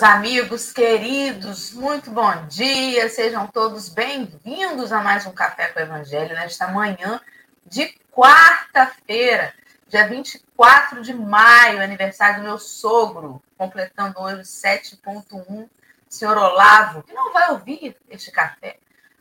[0.00, 5.82] Meus amigos queridos, muito bom dia, sejam todos bem-vindos a mais um Café com o
[5.82, 7.20] Evangelho nesta manhã
[7.66, 9.52] de quarta-feira,
[9.88, 15.68] dia 24 de maio, aniversário do meu sogro, completando hoje 7.1,
[16.08, 18.78] senhor Olavo, que não vai ouvir este café,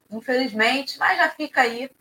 [0.10, 1.92] infelizmente, mas já fica aí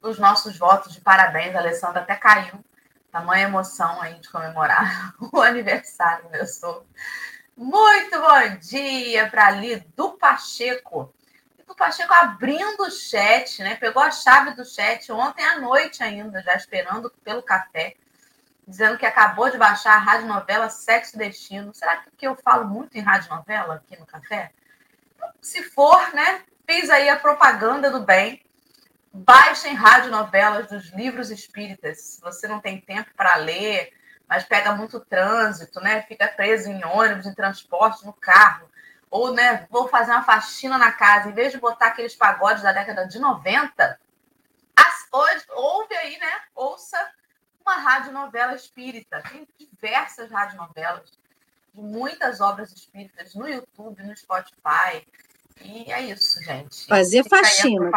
[0.00, 2.64] os nossos votos de parabéns, a Alessandra até caiu
[3.12, 6.86] tamanha emoção aí de comemorar o aniversário do meu sogro.
[7.58, 11.12] Muito bom dia para Lidu Pacheco.
[11.58, 13.74] Lidu Pacheco abrindo o chat, né?
[13.74, 17.96] Pegou a chave do chat ontem à noite ainda, já esperando pelo café,
[18.64, 21.74] dizendo que acabou de baixar a rádio novela Sexo Destino.
[21.74, 24.52] Será que eu falo muito em rádio novela aqui no café?
[25.42, 26.44] Se for, né?
[26.64, 28.40] Fiz aí a propaganda do bem.
[29.12, 32.02] Baixem radionovelas dos livros espíritas.
[32.02, 33.92] Se você não tem tempo para ler,
[34.28, 36.02] mas pega muito trânsito, né?
[36.02, 38.68] Fica preso em ônibus, em transporte, no carro.
[39.10, 42.72] Ou, né, vou fazer uma faxina na casa, em vez de botar aqueles pagodes da
[42.72, 43.98] década de 90,
[44.76, 45.08] as,
[45.56, 46.40] ouve aí, né?
[46.54, 46.98] Ouça
[47.62, 49.22] uma radionovela espírita.
[49.30, 51.18] Tem diversas radionovelas
[51.74, 55.06] de muitas obras espíritas no YouTube, no Spotify.
[55.60, 56.86] E é isso, gente.
[56.86, 57.90] Fazer faxina.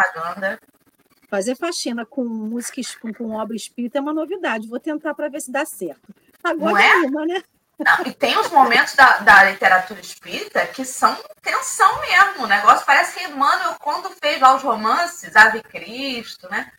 [1.32, 4.68] Fazer faxina com música com, com obra espírita é uma novidade.
[4.68, 6.14] Vou tentar para ver se dá certo.
[6.44, 6.96] Agora Não é?
[7.08, 7.42] Uma, né?
[7.80, 12.44] Não, e tem os momentos da, da literatura espírita que são tensão mesmo.
[12.44, 16.70] O negócio parece que Emmanuel, quando fez lá os romances, Ave Cristo, né?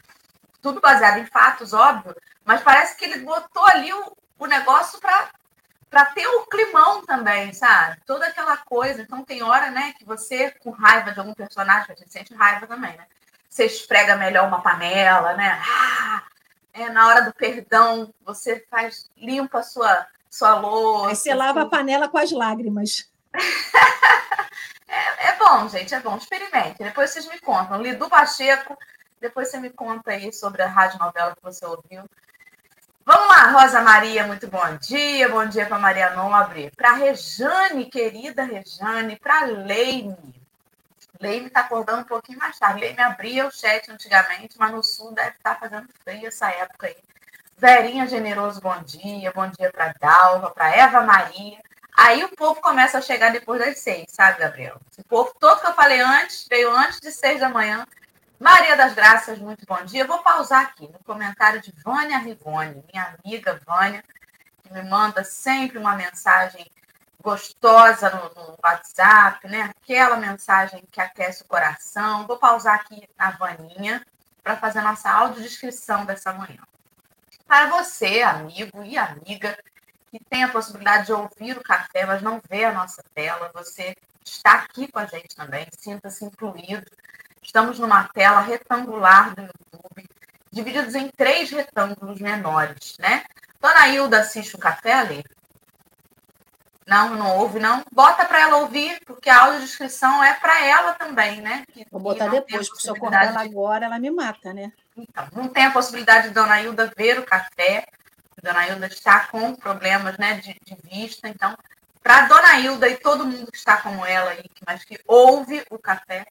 [0.60, 5.30] Tudo baseado em fatos, óbvio, mas parece que ele botou ali o, o negócio para
[5.88, 7.98] para ter o climão também, sabe?
[8.06, 9.02] Toda aquela coisa.
[9.02, 12.66] Então tem hora, né, que você, com raiva de algum personagem, a gente sente raiva
[12.66, 13.06] também, né?
[13.52, 15.60] Você esfrega melhor uma panela, né?
[15.62, 16.22] Ah,
[16.72, 21.10] é, na hora do perdão, você faz, limpa a sua, sua louça.
[21.10, 23.12] Aí você lava a panela com as lágrimas.
[24.88, 26.16] é, é, bom, gente, é bom.
[26.16, 26.78] Experimente.
[26.78, 27.82] Depois vocês me contam.
[27.82, 28.74] Lidu Pacheco,
[29.20, 32.08] depois você me conta aí sobre a rádio novela que você ouviu.
[33.04, 35.28] Vamos lá, Rosa Maria, muito bom dia.
[35.28, 36.72] Bom dia para Maria Nobre.
[36.74, 39.16] Para Rejane, querida Rejane.
[39.16, 40.41] Para Leime.
[41.22, 42.80] Leime está acordando um pouquinho mais tarde.
[42.80, 46.88] Leime abria o chat antigamente, mas no sul deve estar tá fazendo frio essa época
[46.88, 46.96] aí.
[47.56, 49.30] Verinha Generoso, bom dia.
[49.32, 51.60] Bom dia para Dalva, para Eva Maria.
[51.96, 54.80] Aí o povo começa a chegar depois das seis, sabe, Gabriel?
[54.98, 57.86] O povo todo que eu falei antes, veio antes de seis da manhã.
[58.40, 60.02] Maria das Graças, muito bom dia.
[60.02, 64.02] Eu vou pausar aqui no comentário de Vânia Rivone, minha amiga Vânia,
[64.64, 66.68] que me manda sempre uma mensagem
[67.22, 69.70] gostosa no, no, WhatsApp, né?
[69.82, 72.26] Aquela mensagem que aquece o coração.
[72.26, 74.04] Vou pausar aqui a Vaninha
[74.42, 76.62] para fazer a nossa audiodescrição dessa manhã.
[77.46, 79.56] Para você, amigo e amiga,
[80.10, 83.96] que tem a possibilidade de ouvir o café, mas não vê a nossa tela, você
[84.24, 86.84] está aqui com a gente também, sinta-se incluído.
[87.42, 90.08] Estamos numa tela retangular do YouTube,
[90.50, 93.24] divididos em três retângulos menores, né?
[93.60, 95.24] Dona Hilda assiste o café, ali.
[96.86, 97.84] Não, não ouve, não.
[97.92, 101.64] Bota para ela ouvir, porque a audiodescrição é para ela também, né?
[101.90, 104.72] Vou botar depois, porque se eu cortar ela agora, ela me mata, né?
[104.96, 107.86] Então, não tem a possibilidade de Dona Hilda ver o café.
[108.42, 111.28] Dona Hilda está com problemas né, de, de vista.
[111.28, 111.56] Então,
[112.02, 115.78] para Dona Hilda e todo mundo que está como ela aí, mas que ouve o
[115.78, 116.26] café,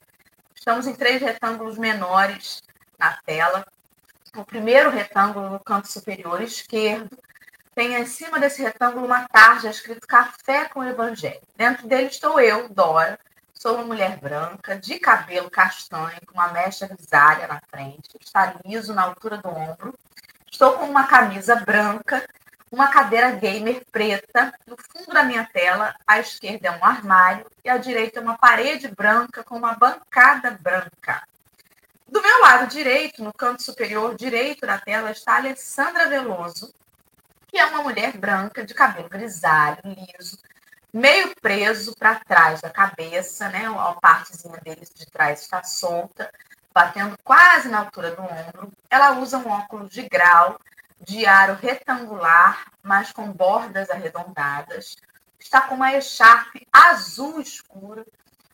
[0.53, 2.61] estamos em três retângulos menores
[2.99, 3.65] na tela.
[4.35, 7.17] O primeiro retângulo no canto superior esquerdo
[7.73, 11.41] tem em cima desse retângulo uma tarja escrito Café com Evangelho.
[11.55, 13.19] Dentro dele estou eu, Dora.
[13.53, 18.91] Sou uma mulher branca, de cabelo castanho, com uma mecha grisalha na frente, está liso
[18.93, 19.93] na altura do ombro.
[20.51, 22.27] Estou com uma camisa branca,
[22.71, 24.51] uma cadeira gamer preta.
[24.65, 28.37] No fundo da minha tela, à esquerda é um armário e à direita é uma
[28.37, 31.21] parede branca com uma bancada branca.
[32.07, 36.73] Do meu lado direito, no canto superior direito da tela, está Alessandra Veloso,
[37.51, 40.37] que é uma mulher branca de cabelo grisalho, liso,
[40.93, 43.65] meio preso para trás da cabeça, né?
[43.67, 46.31] A partezinha dele de trás está solta,
[46.73, 48.71] batendo quase na altura do ombro.
[48.89, 50.57] Ela usa um óculos de grau,
[51.01, 54.95] de aro retangular, mas com bordas arredondadas.
[55.37, 58.05] Está com uma echarpe azul escuro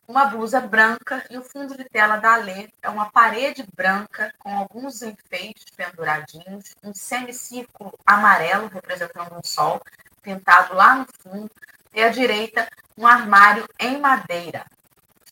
[0.08, 4.56] uma blusa branca e o fundo de tela da Alê é uma parede branca com
[4.56, 9.80] alguns enfeites penduradinhos, um semicírculo amarelo representando um sol
[10.22, 11.50] pintado lá no fundo
[11.94, 12.66] e à direita
[12.96, 14.64] um armário em madeira.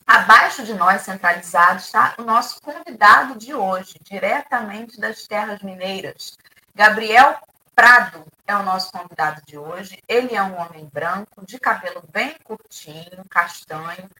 [0.06, 6.38] Abaixo de nós, centralizado, está o nosso convidado de hoje, diretamente das terras mineiras,
[6.76, 7.40] Gabriel
[7.74, 10.02] Prado é o nosso convidado de hoje.
[10.06, 14.10] Ele é um homem branco, de cabelo bem curtinho, castanho.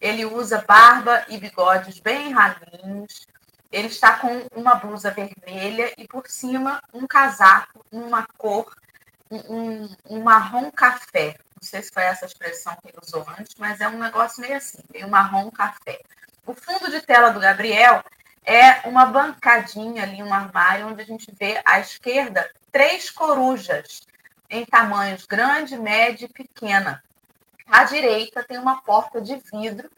[0.00, 3.26] Ele usa barba e bigodes bem ralinhos.
[3.70, 8.74] Ele está com uma blusa vermelha e por cima um casaco, uma cor,
[9.30, 11.36] um, um marrom café.
[11.60, 14.56] Não sei se foi essa expressão que ele usou antes, mas é um negócio meio
[14.56, 16.00] assim, meio marrom café.
[16.46, 18.02] O fundo de tela do Gabriel
[18.44, 24.00] é uma bancadinha ali, um armário, onde a gente vê à esquerda três corujas
[24.48, 27.02] em tamanhos grande, médio e pequena.
[27.66, 29.90] À direita tem uma porta de vidro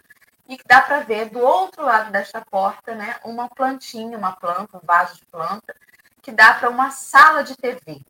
[0.49, 4.87] e dá para ver do outro lado desta porta, né, uma plantinha, uma planta, um
[4.87, 5.75] vaso de planta,
[6.20, 8.03] que dá para uma sala de TV.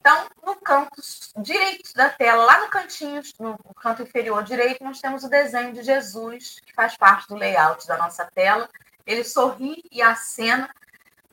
[0.00, 1.00] Então, no canto
[1.38, 5.82] direito da tela, lá no cantinho, no canto inferior direito, nós temos o desenho de
[5.82, 8.68] Jesus, que faz parte do layout da nossa tela.
[9.06, 10.70] Ele sorri e acena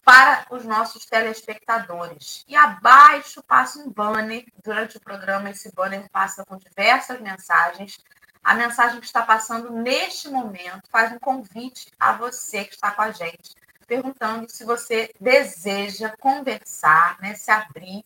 [0.07, 2.45] para os nossos telespectadores.
[2.48, 4.45] E abaixo passa um banner.
[4.63, 8.00] Durante o programa, esse banner passa com diversas mensagens.
[8.42, 13.01] A mensagem que está passando neste momento faz um convite a você que está com
[13.01, 13.54] a gente,
[13.86, 18.01] perguntando se você deseja conversar, né, se abrir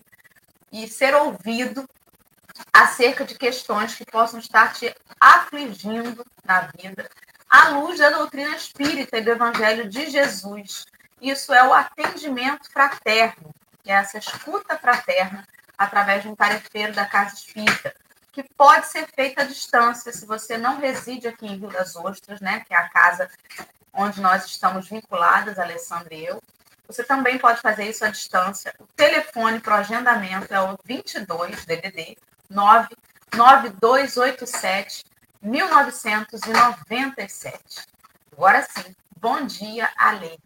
[0.71, 1.88] e ser ouvido
[2.74, 7.07] acerca de questões que possam estar te afligindo na vida,
[7.47, 10.83] à luz da doutrina espírita e do Evangelho de Jesus.
[11.21, 13.53] Isso é o atendimento fraterno,
[13.85, 15.47] é essa escuta fraterna
[15.77, 17.94] através de um tarefeiro da Casa Espírita,
[18.31, 22.41] que pode ser feita à distância, se você não reside aqui em Rio das Ostras,
[22.41, 23.29] né, que é a casa
[23.94, 26.41] onde nós estamos vinculadas, Alessandra e eu,
[26.88, 28.73] você também pode fazer isso à distância.
[28.79, 32.18] O telefone para o agendamento é o 22 DDD
[32.50, 35.06] 99287
[35.41, 37.85] 1997.
[38.33, 40.39] Agora sim, bom dia, Ale.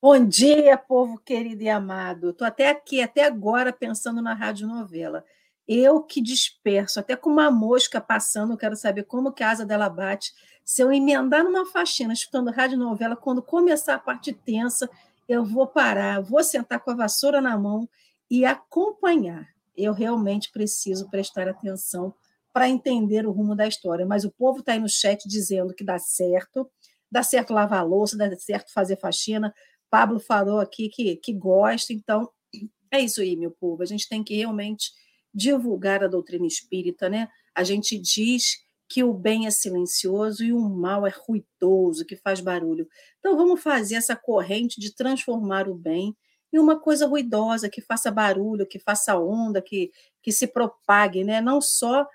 [0.00, 2.30] Bom dia, povo querido e amado.
[2.30, 5.24] Estou até aqui, até agora, pensando na radionovela.
[5.66, 9.88] Eu que disperso, até com uma mosca passando, quero saber como que a asa dela
[9.88, 10.32] bate.
[10.64, 14.88] Se eu emendar numa faxina, escutando radionovela, quando começar a parte tensa,
[15.28, 17.88] eu vou parar, vou sentar com a vassoura na mão
[18.30, 19.48] e acompanhar.
[19.76, 22.14] Eu realmente preciso prestar atenção
[22.52, 24.06] para entender o rumo da história.
[24.06, 26.70] Mas o povo está aí no chat dizendo que dá certo,
[27.10, 29.52] dá certo lavar louça, dá certo fazer faxina.
[29.90, 32.30] Pablo falou aqui que, que gosta, então
[32.90, 33.82] é isso aí, meu povo.
[33.82, 34.92] A gente tem que realmente
[35.32, 37.28] divulgar a doutrina espírita, né?
[37.54, 38.56] A gente diz
[38.88, 42.88] que o bem é silencioso e o mal é ruidoso, que faz barulho.
[43.18, 46.16] Então vamos fazer essa corrente de transformar o bem
[46.50, 49.92] em uma coisa ruidosa, que faça barulho, que faça onda, que,
[50.22, 51.42] que se propague, né?
[51.42, 52.08] não só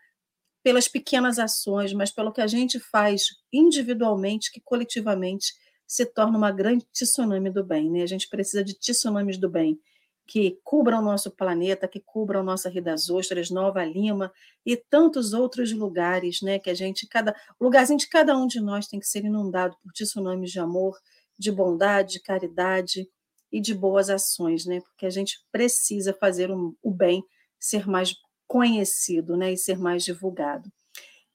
[0.64, 5.54] pelas pequenas ações, mas pelo que a gente faz individualmente, que coletivamente
[5.88, 7.90] se torna uma grande tsunami do bem.
[7.90, 8.02] Né?
[8.02, 9.80] A gente precisa de tsunamis do bem
[10.26, 14.32] que cubram o nosso planeta, que cubram nossa Rio das Ostras, Nova Lima
[14.66, 18.88] e tantos outros lugares, né, que a gente, cada lugarzinho de cada um de nós
[18.88, 20.98] tem que ser inundado por tsunamis de amor,
[21.38, 23.10] de bondade, de caridade
[23.52, 27.24] e de boas ações, né, porque a gente precisa fazer o, o bem
[27.60, 28.16] ser mais
[28.48, 30.72] conhecido, né, e ser mais divulgado.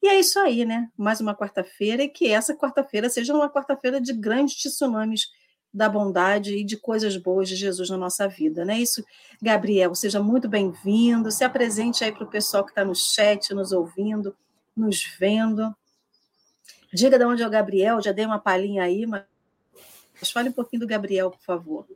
[0.08, 0.88] É isso aí, né?
[0.96, 5.26] Mais uma quarta-feira e que essa quarta-feira seja uma quarta-feira de grandes tsunamis
[5.72, 9.04] da bondade e de coisas boas de Jesus na nossa vida, não é isso?
[9.40, 13.70] Gabriel, seja muito bem-vindo, se apresente aí para o pessoal que está no chat, nos
[13.70, 14.34] ouvindo,
[14.74, 15.76] nos vendo.
[16.90, 19.24] Diga de onde é o Gabriel, já dei uma palhinha aí, mas
[20.32, 21.86] fale um pouquinho do Gabriel, por favor.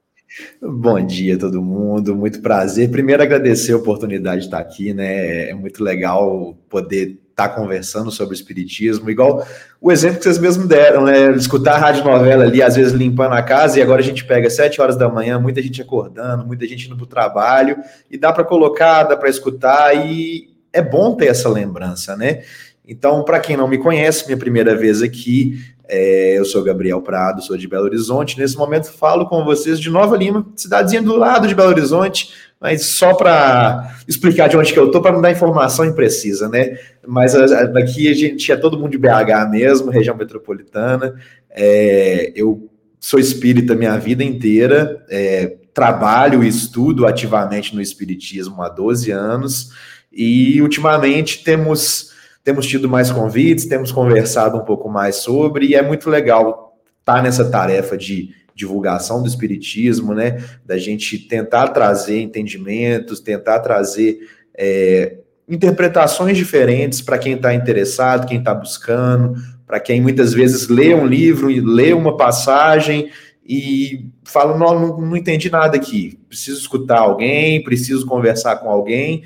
[0.60, 2.14] Bom dia, todo mundo.
[2.14, 2.90] Muito prazer.
[2.90, 5.48] Primeiro, agradecer a oportunidade de estar aqui, né?
[5.48, 9.46] É muito legal poder tá conversando sobre espiritismo, igual
[9.80, 11.32] o exemplo que vocês mesmos deram, né?
[11.32, 14.48] Escutar a rádio novela ali, às vezes limpando a casa, e agora a gente pega
[14.50, 17.76] sete horas da manhã, muita gente acordando, muita gente indo para o trabalho,
[18.10, 22.42] e dá para colocar, dá para escutar, e é bom ter essa lembrança, né?
[22.86, 25.60] Então, para quem não me conhece, minha primeira vez aqui,
[25.94, 28.38] é, eu sou Gabriel Prado, sou de Belo Horizonte.
[28.38, 32.86] Nesse momento falo com vocês de Nova Lima, cidadezinha do lado de Belo Horizonte, mas
[32.86, 36.78] só para explicar de onde que eu tô, para não dar informação imprecisa, né?
[37.06, 37.34] Mas
[37.74, 41.14] daqui a gente é todo mundo de BH mesmo, região metropolitana.
[41.50, 48.70] É, eu sou espírita minha vida inteira, é, trabalho e estudo ativamente no espiritismo há
[48.70, 49.72] 12 anos,
[50.10, 52.11] e ultimamente temos,
[52.44, 57.16] temos tido mais convites, temos conversado um pouco mais sobre, e é muito legal estar
[57.16, 60.42] tá nessa tarefa de divulgação do espiritismo, né?
[60.64, 64.18] Da gente tentar trazer entendimentos, tentar trazer
[64.56, 65.18] é,
[65.48, 69.34] interpretações diferentes para quem está interessado, quem está buscando,
[69.66, 73.10] para quem muitas vezes lê um livro e lê uma passagem
[73.46, 79.22] e falam: não, não, não entendi nada aqui, preciso escutar alguém, preciso conversar com alguém.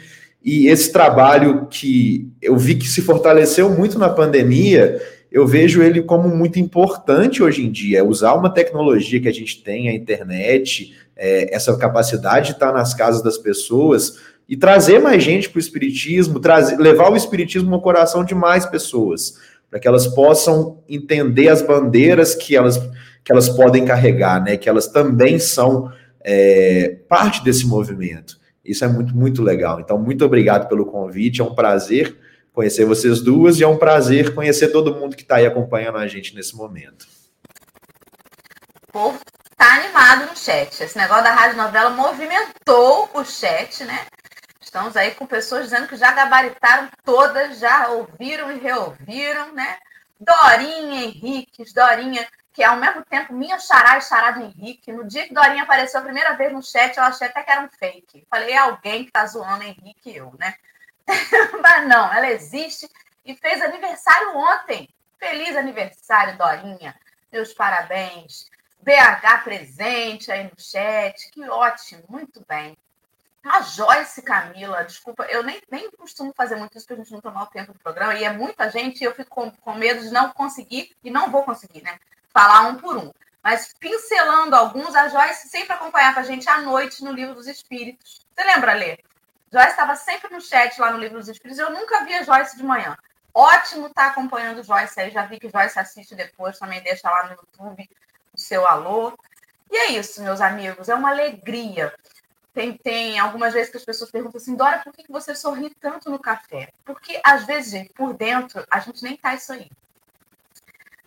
[0.47, 6.01] E esse trabalho que eu vi que se fortaleceu muito na pandemia, eu vejo ele
[6.01, 8.05] como muito importante hoje em dia.
[8.05, 12.95] Usar uma tecnologia que a gente tem, a internet, é, essa capacidade de estar nas
[12.95, 17.81] casas das pessoas e trazer mais gente para o Espiritismo, trazer, levar o Espiritismo no
[17.81, 19.39] coração de mais pessoas,
[19.69, 22.79] para que elas possam entender as bandeiras que elas,
[23.25, 24.57] que elas podem carregar, né?
[24.57, 25.91] que elas também são
[26.23, 28.46] é, parte desse movimento.
[28.71, 29.81] Isso é muito, muito legal.
[29.81, 31.41] Então, muito obrigado pelo convite.
[31.41, 32.17] É um prazer
[32.53, 36.07] conhecer vocês duas e é um prazer conhecer todo mundo que está aí acompanhando a
[36.07, 37.07] gente nesse momento.
[38.91, 39.21] Povo
[39.51, 40.83] está animado no chat.
[40.83, 44.07] Esse negócio da rádio novela movimentou o chat, né?
[44.61, 49.77] Estamos aí com pessoas dizendo que já gabaritaram todas, já ouviram e reouviram, né?
[50.19, 54.91] Dorinha Henrique, Dorinha que é ao mesmo tempo minha xará e xará de Henrique.
[54.91, 57.61] No dia que Dorinha apareceu a primeira vez no chat, eu achei até que era
[57.61, 58.27] um fake.
[58.31, 60.55] Falei, é alguém que tá zoando Henrique e eu, né?
[61.61, 62.89] Mas não, ela existe
[63.27, 64.89] e fez aniversário ontem.
[65.19, 66.99] Feliz aniversário, Dorinha.
[67.31, 68.51] Meus parabéns.
[68.81, 71.31] BH presente aí no chat.
[71.33, 72.75] Que ótimo, muito bem.
[73.45, 77.21] A Joyce Camila, desculpa, eu nem, nem costumo fazer muito isso para a gente não
[77.21, 80.01] tomar o tempo do programa, e é muita gente e eu fico com, com medo
[80.01, 81.97] de não conseguir, e não vou conseguir, né?
[82.37, 83.11] Falar um por um.
[83.43, 88.27] Mas pincelando alguns, a Joyce sempre acompanhava a gente à noite no Livro dos Espíritos.
[88.35, 88.99] Você lembra, Lê?
[89.51, 91.59] Joyce estava sempre no chat lá no Livro dos Espíritos.
[91.59, 92.95] Eu nunca via Joyce de manhã.
[93.33, 95.11] Ótimo estar tá acompanhando Joyce aí.
[95.11, 97.89] Já vi que Joyce assiste depois, também deixa lá no YouTube
[98.35, 99.17] o seu alô.
[99.71, 100.91] E é isso, meus amigos.
[100.91, 101.95] É uma alegria.
[102.53, 106.11] Tem, tem algumas vezes que as pessoas perguntam assim, Dora, por que você sorri tanto
[106.11, 106.71] no café?
[106.85, 109.71] Porque, às vezes, por dentro, a gente nem tá isso aí.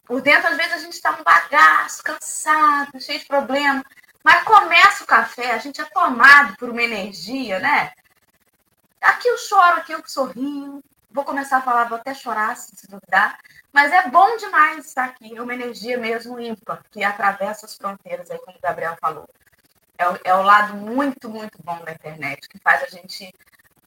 [0.09, 3.85] Por dentro, às vezes, a gente está um bagaço, cansado, cheio de problema.
[4.23, 7.91] Mas começa o café, a gente é tomado por uma energia, né?
[8.99, 10.83] Aqui eu choro, aqui eu sorrio.
[11.11, 13.37] Vou começar a falar, vou até chorar, se duvidar.
[13.71, 15.37] Mas é bom demais estar aqui.
[15.37, 19.29] É uma energia mesmo ímpar, que atravessa as fronteiras, aí como o Gabriel falou.
[19.95, 23.31] É o, é o lado muito, muito bom da internet, que faz a gente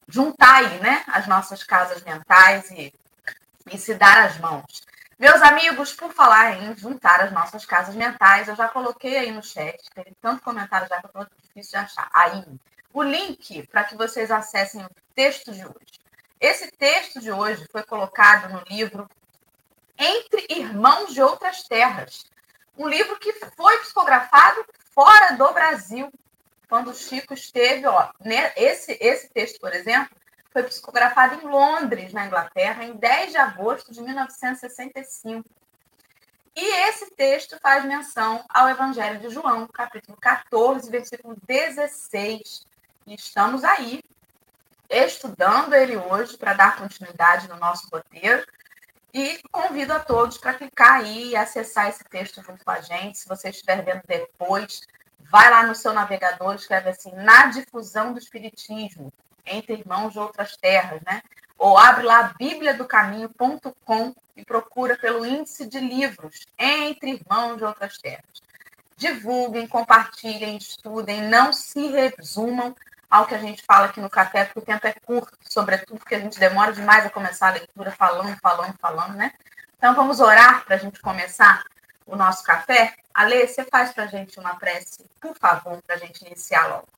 [0.07, 1.03] juntar aí, né?
[1.09, 2.95] As nossas casas mentais e,
[3.73, 4.83] e se dar as mãos.
[5.23, 9.41] Meus amigos, por falar em juntar as nossas casas mentais, eu já coloquei aí no
[9.41, 12.11] chat, tem tanto comentário já que eu estou difícil de achar.
[12.13, 12.45] Aí,
[12.93, 16.01] o link para que vocês acessem o texto de hoje.
[16.41, 19.09] Esse texto de hoje foi colocado no livro
[19.97, 22.27] Entre Irmãos de Outras Terras,
[22.77, 26.13] um livro que foi psicografado fora do Brasil,
[26.69, 30.17] quando o Chico esteve, ó, né, esse, esse texto, por exemplo,
[30.53, 35.49] foi psicografado em Londres, na Inglaterra, em 10 de agosto de 1965.
[36.55, 42.67] E esse texto faz menção ao Evangelho de João, capítulo 14, versículo 16.
[43.07, 44.03] E estamos aí
[44.91, 48.47] estudando ele hoje para dar continuidade no nosso roteiro.
[49.15, 53.19] E convido a todos para clicar aí e acessar esse texto junto com a gente.
[53.19, 54.81] Se você estiver vendo depois,
[55.19, 59.13] vai lá no seu navegador, escreve assim, na difusão do Espiritismo
[59.47, 61.23] entre irmãos de outras terras, né?
[61.59, 68.43] Ou abre lá bibliadocaminho.com e procura pelo índice de livros entre irmãos de outras terras.
[68.97, 72.75] Divulguem, compartilhem, estudem, não se resumam
[73.11, 76.15] ao que a gente fala aqui no café, porque o tempo é curto, sobretudo porque
[76.15, 79.33] a gente demora demais a começar a leitura falando, falando, falando, né?
[79.77, 81.63] Então vamos orar para a gente começar
[82.07, 82.95] o nosso café.
[83.13, 86.89] Alê, você faz para a gente uma prece, por favor, para a gente iniciar logo.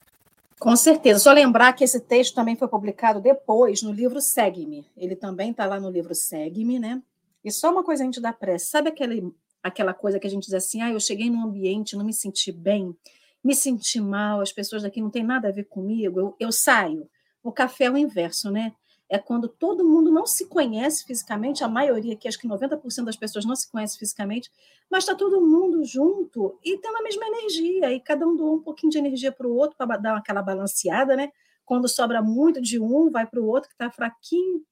[0.58, 1.18] Com certeza.
[1.18, 4.86] Só lembrar que esse texto também foi publicado depois no livro Segue-me.
[4.96, 7.02] Ele também está lá no livro Segue-me, né?
[7.44, 8.66] E só uma coisa antes da prece.
[8.66, 9.30] Sabe aquele,
[9.62, 12.50] aquela coisa que a gente diz assim, ah, eu cheguei num ambiente, não me senti
[12.50, 12.96] bem,
[13.42, 17.08] me senti mal, as pessoas daqui não têm nada a ver comigo, eu, eu saio.
[17.42, 18.72] O café é o inverso, né?
[19.14, 23.16] É quando todo mundo não se conhece fisicamente, a maioria, que acho que 90% das
[23.16, 24.50] pessoas não se conhece fisicamente,
[24.90, 28.60] mas está todo mundo junto e tem a mesma energia, e cada um doa um
[28.60, 31.30] pouquinho de energia para o outro para dar aquela balanceada, né?
[31.64, 34.62] Quando sobra muito de um, vai para o outro que está fraquinho.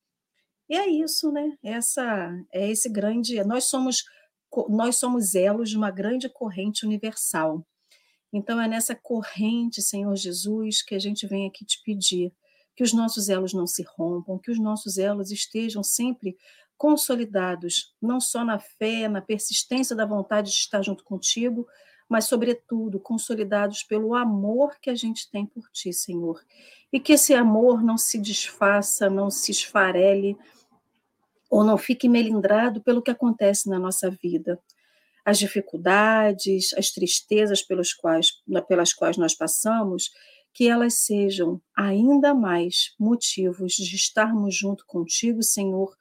[0.69, 1.57] E é isso, né?
[1.63, 3.43] Essa é esse grande.
[3.45, 4.05] Nós somos
[4.69, 7.65] nós somos elos de uma grande corrente universal.
[8.33, 12.33] Então é nessa corrente, Senhor Jesus, que a gente vem aqui te pedir
[12.75, 16.37] que os nossos elos não se rompam, que os nossos elos estejam sempre
[16.77, 21.67] consolidados, não só na fé, na persistência da vontade de estar junto contigo,
[22.09, 26.43] mas, sobretudo, consolidados pelo amor que a gente tem por ti, Senhor.
[26.93, 30.37] E que esse amor não se desfaça, não se esfarele,
[31.49, 34.61] ou não fique melindrado pelo que acontece na nossa vida.
[35.25, 40.11] as dificuldades, as tristezas pelas quais, pelas quais nós passamos,
[40.53, 45.97] que elas sejam ainda mais motivos de estarmos junto contigo, Senhor,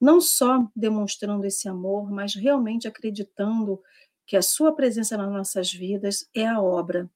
[0.00, 3.80] não só demonstrando esse amor, mas realmente acreditando
[4.26, 7.10] que a Sua presença nas nossas vidas é a obra,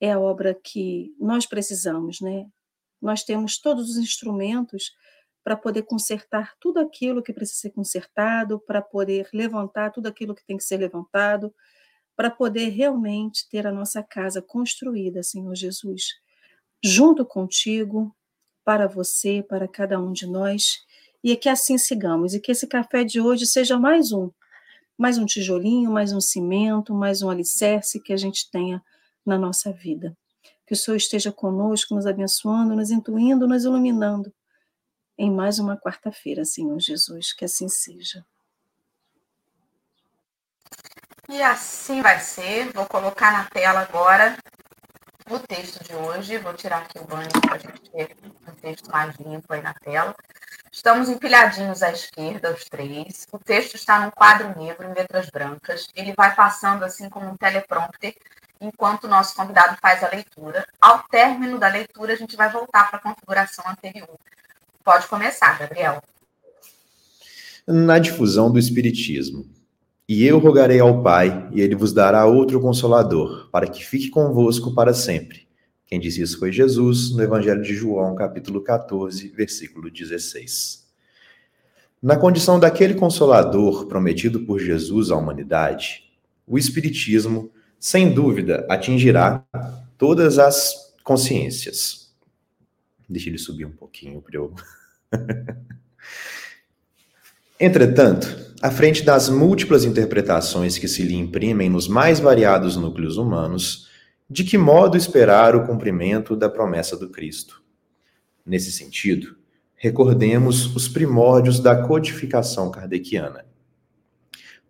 [0.00, 2.46] é a obra que nós precisamos, né?
[3.00, 4.92] Nós temos todos os instrumentos
[5.44, 10.46] para poder consertar tudo aquilo que precisa ser consertado, para poder levantar tudo aquilo que
[10.46, 11.52] tem que ser levantado,
[12.16, 16.14] para poder realmente ter a nossa casa construída, Senhor Jesus,
[16.82, 18.14] junto contigo,
[18.64, 20.84] para você, para cada um de nós,
[21.22, 24.30] e que assim sigamos, e que esse café de hoje seja mais um,
[24.96, 28.82] mais um tijolinho, mais um cimento, mais um alicerce que a gente tenha
[29.24, 30.16] na nossa vida.
[30.66, 34.32] Que o Senhor esteja conosco, nos abençoando, nos intuindo, nos iluminando
[35.18, 38.24] em mais uma quarta-feira, Senhor Jesus, que assim seja.
[41.32, 42.70] E assim vai ser.
[42.74, 44.36] Vou colocar na tela agora
[45.30, 46.36] o texto de hoje.
[46.36, 48.14] Vou tirar aqui o banho para a gente ter
[48.46, 50.14] um texto mais limpo aí na tela.
[50.70, 53.26] Estamos empilhadinhos à esquerda, os três.
[53.32, 55.86] O texto está num quadro negro, em letras brancas.
[55.96, 58.14] Ele vai passando assim como um teleprompter,
[58.60, 60.66] enquanto o nosso convidado faz a leitura.
[60.78, 64.18] Ao término da leitura, a gente vai voltar para a configuração anterior
[64.84, 66.02] Pode começar, Gabriel.
[67.66, 69.61] Na difusão do Espiritismo.
[70.14, 74.74] E eu rogarei ao Pai, e ele vos dará outro consolador, para que fique convosco
[74.74, 75.48] para sempre.
[75.86, 80.86] Quem disse isso foi Jesus, no Evangelho de João, capítulo 14, versículo 16.
[82.02, 86.12] Na condição daquele consolador prometido por Jesus à humanidade,
[86.46, 89.42] o Espiritismo, sem dúvida, atingirá
[89.96, 92.02] todas as consciências
[93.08, 94.54] Deixa ele subir um pouquinho para eu.
[97.58, 103.88] Entretanto, à frente das múltiplas interpretações que se lhe imprimem nos mais variados núcleos humanos,
[104.30, 107.60] de que modo esperar o cumprimento da promessa do Cristo?
[108.46, 109.34] Nesse sentido,
[109.74, 113.44] recordemos os primórdios da codificação kardeciana.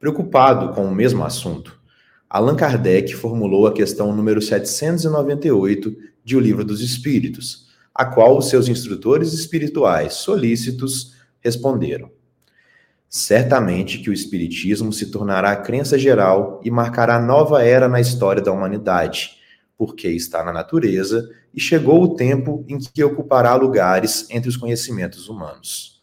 [0.00, 1.78] Preocupado com o mesmo assunto,
[2.31, 8.48] Allan Kardec formulou a questão número 798 de O Livro dos Espíritos, a qual os
[8.48, 12.11] seus instrutores espirituais solícitos responderam:
[13.14, 18.51] Certamente que o Espiritismo se tornará crença geral e marcará nova era na história da
[18.51, 19.33] humanidade,
[19.77, 25.29] porque está na natureza e chegou o tempo em que ocupará lugares entre os conhecimentos
[25.29, 26.01] humanos.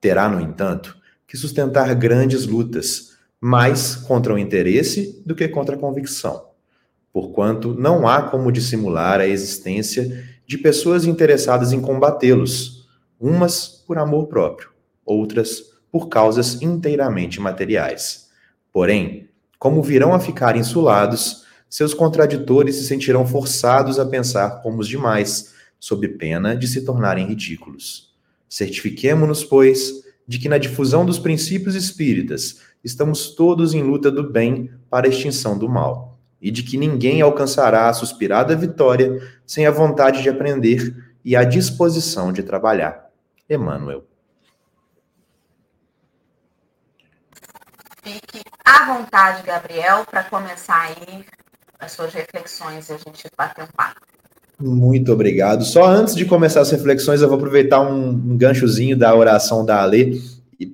[0.00, 5.78] Terá, no entanto, que sustentar grandes lutas, mais contra o interesse do que contra a
[5.78, 6.46] convicção,
[7.12, 12.88] porquanto não há como dissimular a existência de pessoas interessadas em combatê-los,
[13.20, 14.70] umas por amor próprio,
[15.06, 18.28] outras por causas inteiramente materiais.
[18.72, 24.88] Porém, como virão a ficar insulados, seus contraditores se sentirão forçados a pensar como os
[24.88, 28.14] demais, sob pena de se tornarem ridículos.
[28.48, 34.70] Certifiquemo-nos, pois, de que na difusão dos princípios espíritas estamos todos em luta do bem
[34.88, 39.70] para a extinção do mal e de que ninguém alcançará a suspirada vitória sem a
[39.70, 43.10] vontade de aprender e a disposição de trabalhar.
[43.48, 44.04] Emmanuel.
[48.02, 51.24] Fique à vontade, Gabriel, para começar aí
[51.78, 54.00] as suas reflexões e a gente bater um papo.
[54.60, 55.64] Muito obrigado.
[55.64, 59.82] Só antes de começar as reflexões, eu vou aproveitar um, um ganchozinho da oração da
[59.82, 60.20] Ale,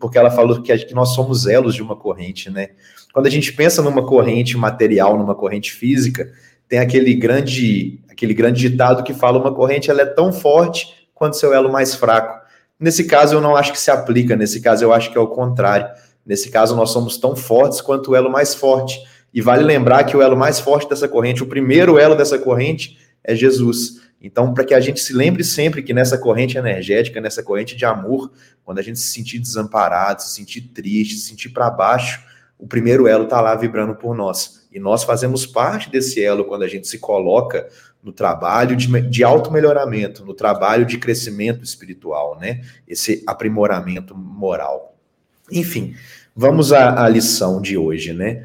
[0.00, 2.70] porque ela falou que, que nós somos elos de uma corrente, né?
[3.12, 6.30] Quando a gente pensa numa corrente material, numa corrente física,
[6.68, 11.36] tem aquele grande, aquele grande ditado que fala uma corrente ela é tão forte quanto
[11.36, 12.44] seu elo mais fraco.
[12.78, 15.28] Nesse caso, eu não acho que se aplica, nesse caso, eu acho que é o
[15.28, 15.88] contrário.
[16.26, 18.98] Nesse caso, nós somos tão fortes quanto o elo mais forte.
[19.32, 22.98] E vale lembrar que o elo mais forte dessa corrente, o primeiro elo dessa corrente,
[23.22, 24.00] é Jesus.
[24.20, 27.84] Então, para que a gente se lembre sempre que nessa corrente energética, nessa corrente de
[27.84, 28.32] amor,
[28.64, 32.24] quando a gente se sentir desamparado, se sentir triste, se sentir para baixo,
[32.58, 34.66] o primeiro elo está lá vibrando por nós.
[34.72, 37.68] E nós fazemos parte desse elo quando a gente se coloca
[38.02, 42.62] no trabalho de, de auto-melhoramento, no trabalho de crescimento espiritual, né?
[42.86, 44.95] Esse aprimoramento moral.
[45.50, 45.94] Enfim,
[46.34, 48.44] vamos à, à lição de hoje, né?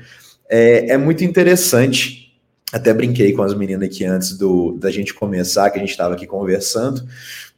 [0.50, 2.34] É, é, muito interessante.
[2.72, 6.14] Até brinquei com as meninas aqui antes do, da gente começar, que a gente estava
[6.14, 7.06] aqui conversando.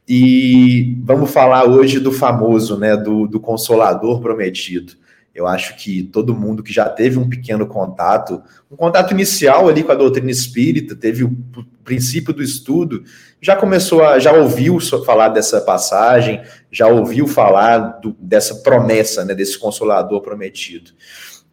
[0.08, 2.96] E vamos falar hoje do famoso, né?
[2.96, 4.94] Do, do consolador prometido.
[5.34, 9.82] Eu acho que todo mundo que já teve um pequeno contato, um contato inicial ali
[9.82, 11.36] com a doutrina espírita, teve o
[11.82, 13.02] princípio do estudo,
[13.40, 19.34] já começou a, já ouviu falar dessa passagem, já ouviu falar do, dessa promessa, né,
[19.34, 20.92] desse consolador prometido.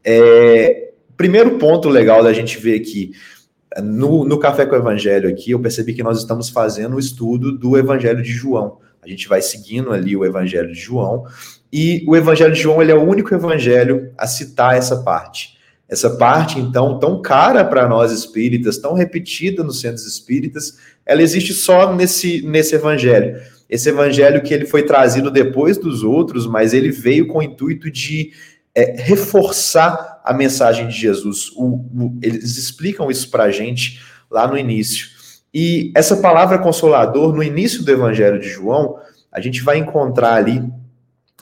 [0.03, 3.11] É, primeiro ponto legal da gente ver aqui,
[3.81, 7.51] no, no Café com o Evangelho aqui, eu percebi que nós estamos fazendo o estudo
[7.51, 8.79] do Evangelho de João.
[9.01, 11.25] A gente vai seguindo ali o Evangelho de João,
[11.71, 15.57] e o Evangelho de João ele é o único evangelho a citar essa parte.
[15.87, 21.53] Essa parte, então, tão cara para nós espíritas, tão repetida nos centros espíritas, ela existe
[21.53, 23.41] só nesse, nesse evangelho.
[23.69, 27.91] Esse evangelho que ele foi trazido depois dos outros, mas ele veio com o intuito
[27.91, 28.31] de
[28.73, 31.51] é, reforçar a mensagem de Jesus.
[31.55, 35.07] O, o, eles explicam isso para a gente lá no início.
[35.53, 38.97] E essa palavra consolador, no início do Evangelho de João,
[39.29, 40.63] a gente vai encontrar ali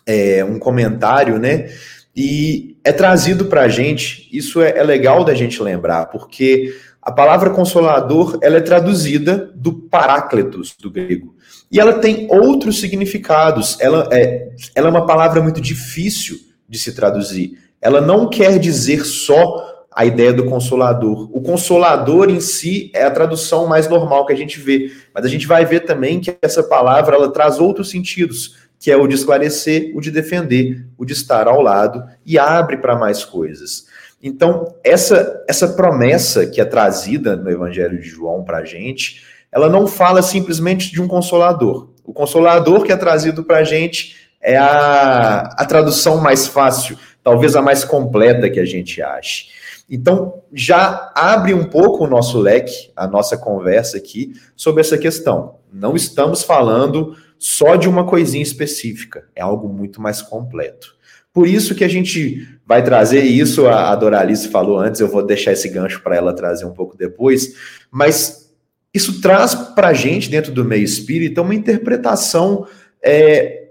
[0.10, 1.70] é, um comentário, né?
[2.16, 7.12] E é trazido para a gente, isso é, é legal da gente lembrar, porque a
[7.12, 11.36] palavra consolador ela é traduzida do parácletos do grego.
[11.72, 13.78] E ela tem outros significados.
[13.80, 17.60] Ela é, ela é uma palavra muito difícil de se traduzir.
[17.80, 21.30] Ela não quer dizer só a ideia do consolador.
[21.32, 25.28] O consolador em si é a tradução mais normal que a gente vê, mas a
[25.28, 29.16] gente vai ver também que essa palavra ela traz outros sentidos, que é o de
[29.16, 33.86] esclarecer, o de defender, o de estar ao lado e abre para mais coisas.
[34.24, 39.70] Então, essa essa promessa que é trazida no Evangelho de João para a gente, ela
[39.70, 41.90] não fala simplesmente de um consolador.
[42.04, 47.56] O consolador que é trazido para a gente é a, a tradução mais fácil, talvez
[47.56, 49.48] a mais completa que a gente ache.
[49.90, 55.56] Então, já abre um pouco o nosso leque, a nossa conversa aqui, sobre essa questão.
[55.74, 60.96] Não estamos falando só de uma coisinha específica, é algo muito mais completo.
[61.34, 65.54] Por isso que a gente vai trazer isso, a Doralice falou antes, eu vou deixar
[65.54, 67.54] esse gancho para ela trazer um pouco depois,
[67.90, 68.52] mas
[68.94, 72.68] isso traz para a gente, dentro do meio espírita, uma interpretação
[73.02, 73.70] é,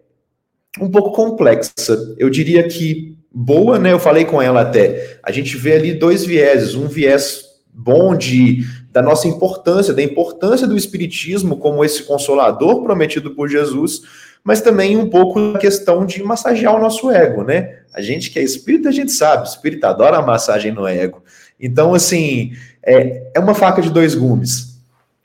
[0.80, 2.14] um pouco complexa.
[2.16, 3.92] Eu diria que boa, né?
[3.92, 5.18] Eu falei com ela até.
[5.22, 8.64] A gente vê ali dois vieses, um viés bom de
[8.98, 14.02] da nossa importância, da importância do espiritismo como esse consolador prometido por Jesus,
[14.42, 17.76] mas também um pouco da questão de massagear o nosso ego, né?
[17.94, 21.22] A gente que é espírita, a gente sabe, o espírito adora a massagem no ego.
[21.60, 22.52] Então, assim,
[22.84, 24.80] é, é uma faca de dois gumes.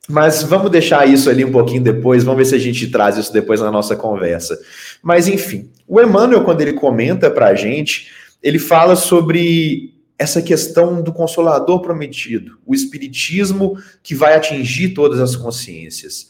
[0.08, 3.34] Mas vamos deixar isso ali um pouquinho depois, vamos ver se a gente traz isso
[3.34, 4.56] depois na nossa conversa.
[5.02, 8.12] Mas enfim, o Emmanuel, quando ele comenta para a gente,
[8.44, 15.36] ele fala sobre essa questão do consolador prometido, o espiritismo que vai atingir todas as
[15.36, 16.30] consciências.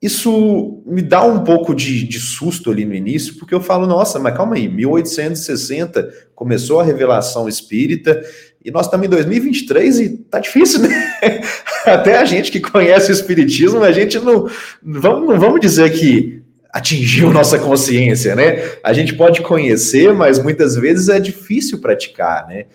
[0.00, 4.18] Isso me dá um pouco de, de, susto ali no início, porque eu falo, nossa,
[4.18, 8.22] mas calma aí, 1860 começou a revelação espírita,
[8.64, 11.10] e nós estamos em 2023 e tá difícil, né?
[11.84, 14.48] Até a gente que conhece o espiritismo, a gente não,
[14.82, 16.42] vamos, não vamos dizer que
[16.72, 18.70] atingiu nossa consciência, né?
[18.82, 22.66] A gente pode conhecer, mas muitas vezes é difícil praticar, né?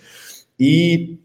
[0.59, 1.17] E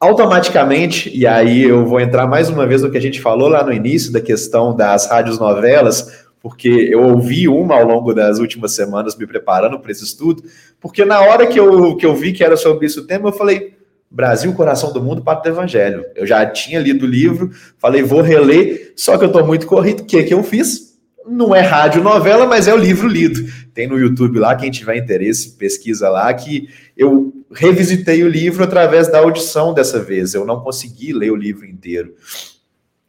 [0.00, 3.62] automaticamente, e aí eu vou entrar mais uma vez no que a gente falou lá
[3.62, 8.72] no início da questão das rádios novelas, porque eu ouvi uma ao longo das últimas
[8.72, 10.42] semanas me preparando para esse estudo,
[10.80, 13.32] porque na hora que eu, que eu vi que era sobre isso o tema, eu
[13.32, 13.74] falei,
[14.10, 16.04] Brasil, Coração do Mundo, Pato do Evangelho.
[16.14, 20.00] Eu já tinha lido o livro, falei, vou reler, só que eu estou muito corrido.
[20.00, 20.98] O que, que eu fiz?
[21.26, 23.40] Não é rádio novela, mas é o livro lido.
[23.72, 29.08] Tem no YouTube lá, quem tiver interesse, pesquisa lá, que eu revisitei o livro através
[29.08, 30.34] da audição dessa vez.
[30.34, 32.14] Eu não consegui ler o livro inteiro.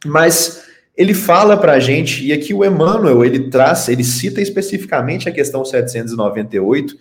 [0.04, 0.64] Mas
[0.96, 5.32] ele fala para a gente, e aqui o Emmanuel, ele traz, ele cita especificamente a
[5.32, 6.96] questão 798,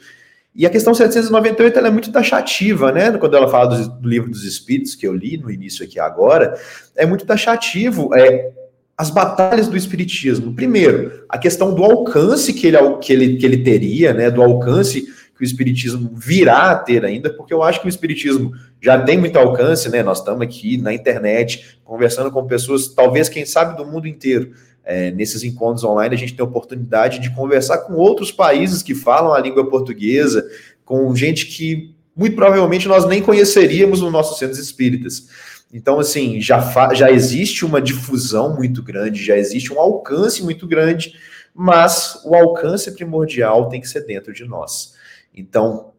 [0.56, 3.12] e a questão 798 ela é muito taxativa, né?
[3.18, 6.56] Quando ela fala do, livro dos Espíritos, que eu li no início aqui agora,
[6.96, 8.14] é muito taxativo.
[8.16, 8.52] É,
[8.96, 10.54] as batalhas do Espiritismo.
[10.54, 14.30] Primeiro, a questão do alcance que ele, que ele, que ele teria, né?
[14.30, 15.08] Do alcance
[15.44, 19.38] o Espiritismo virá a ter ainda, porque eu acho que o Espiritismo já tem muito
[19.38, 20.02] alcance, né?
[20.02, 24.52] Nós estamos aqui na internet conversando com pessoas, talvez, quem sabe, do mundo inteiro.
[24.86, 28.94] É, nesses encontros online, a gente tem a oportunidade de conversar com outros países que
[28.94, 30.46] falam a língua portuguesa,
[30.84, 35.28] com gente que muito provavelmente nós nem conheceríamos no nossos centros espíritas.
[35.74, 36.60] Então, assim, já,
[36.94, 41.16] já existe uma difusão muito grande, já existe um alcance muito grande,
[41.54, 44.94] mas o alcance primordial tem que ser dentro de nós.
[45.34, 45.94] Então,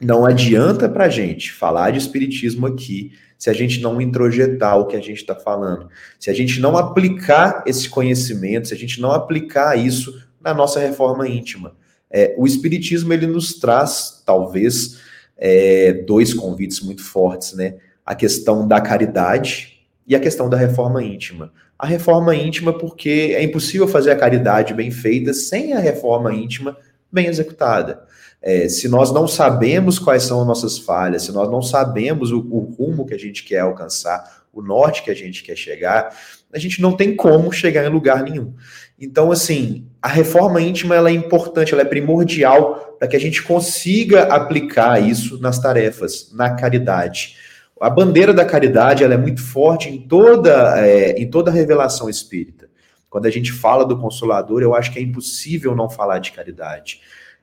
[0.00, 4.86] não adianta para a gente falar de espiritismo aqui se a gente não introjetar o
[4.86, 9.00] que a gente está falando, se a gente não aplicar esse conhecimento, se a gente
[9.00, 11.74] não aplicar isso na nossa reforma íntima.
[12.10, 15.00] É, o Espiritismo ele nos traz, talvez,
[15.36, 17.76] é, dois convites muito fortes, né?
[18.04, 21.52] A questão da caridade e a questão da reforma íntima.
[21.78, 26.76] A reforma íntima, porque é impossível fazer a caridade bem feita sem a reforma íntima
[27.12, 28.05] bem executada.
[28.48, 32.38] É, se nós não sabemos quais são as nossas falhas, se nós não sabemos o,
[32.38, 36.16] o rumo que a gente quer alcançar, o norte que a gente quer chegar,
[36.52, 38.54] a gente não tem como chegar em lugar nenhum.
[39.00, 43.42] Então, assim, a reforma íntima ela é importante, ela é primordial para que a gente
[43.42, 47.34] consiga aplicar isso nas tarefas, na caridade.
[47.80, 52.08] A bandeira da caridade ela é muito forte em toda, é, em toda a revelação
[52.08, 52.68] espírita.
[53.10, 57.00] Quando a gente fala do Consolador, eu acho que é impossível não falar de caridade.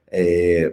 [0.09, 0.71] É,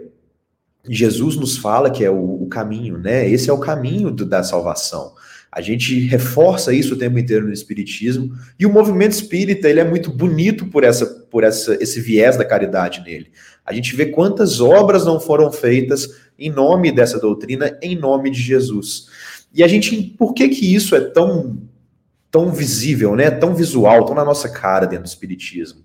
[0.87, 3.29] Jesus nos fala que é o, o, caminho, né?
[3.29, 5.13] Esse é o caminho do, da salvação.
[5.51, 9.83] A gente reforça isso o tempo inteiro no espiritismo e o movimento espírita ele é
[9.83, 13.31] muito bonito por essa por essa esse viés da caridade nele.
[13.65, 18.41] A gente vê quantas obras não foram feitas em nome dessa doutrina, em nome de
[18.41, 19.07] Jesus.
[19.53, 21.61] E a gente, por que que isso é tão
[22.31, 23.29] tão visível, né?
[23.29, 25.81] Tão visual, tão na nossa cara dentro do espiritismo?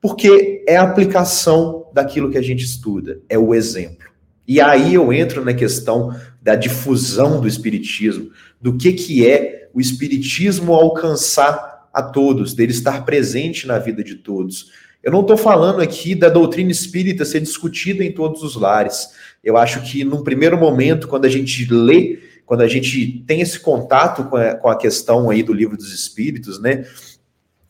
[0.00, 4.13] Porque é a aplicação daquilo que a gente estuda, é o exemplo.
[4.46, 8.30] E aí eu entro na questão da difusão do espiritismo,
[8.60, 14.16] do que, que é o espiritismo alcançar a todos, dele estar presente na vida de
[14.16, 14.70] todos.
[15.02, 19.10] Eu não estou falando aqui da doutrina espírita ser discutida em todos os lares.
[19.42, 23.60] Eu acho que, num primeiro momento, quando a gente lê, quando a gente tem esse
[23.60, 26.86] contato com a, com a questão aí do livro dos espíritos, né,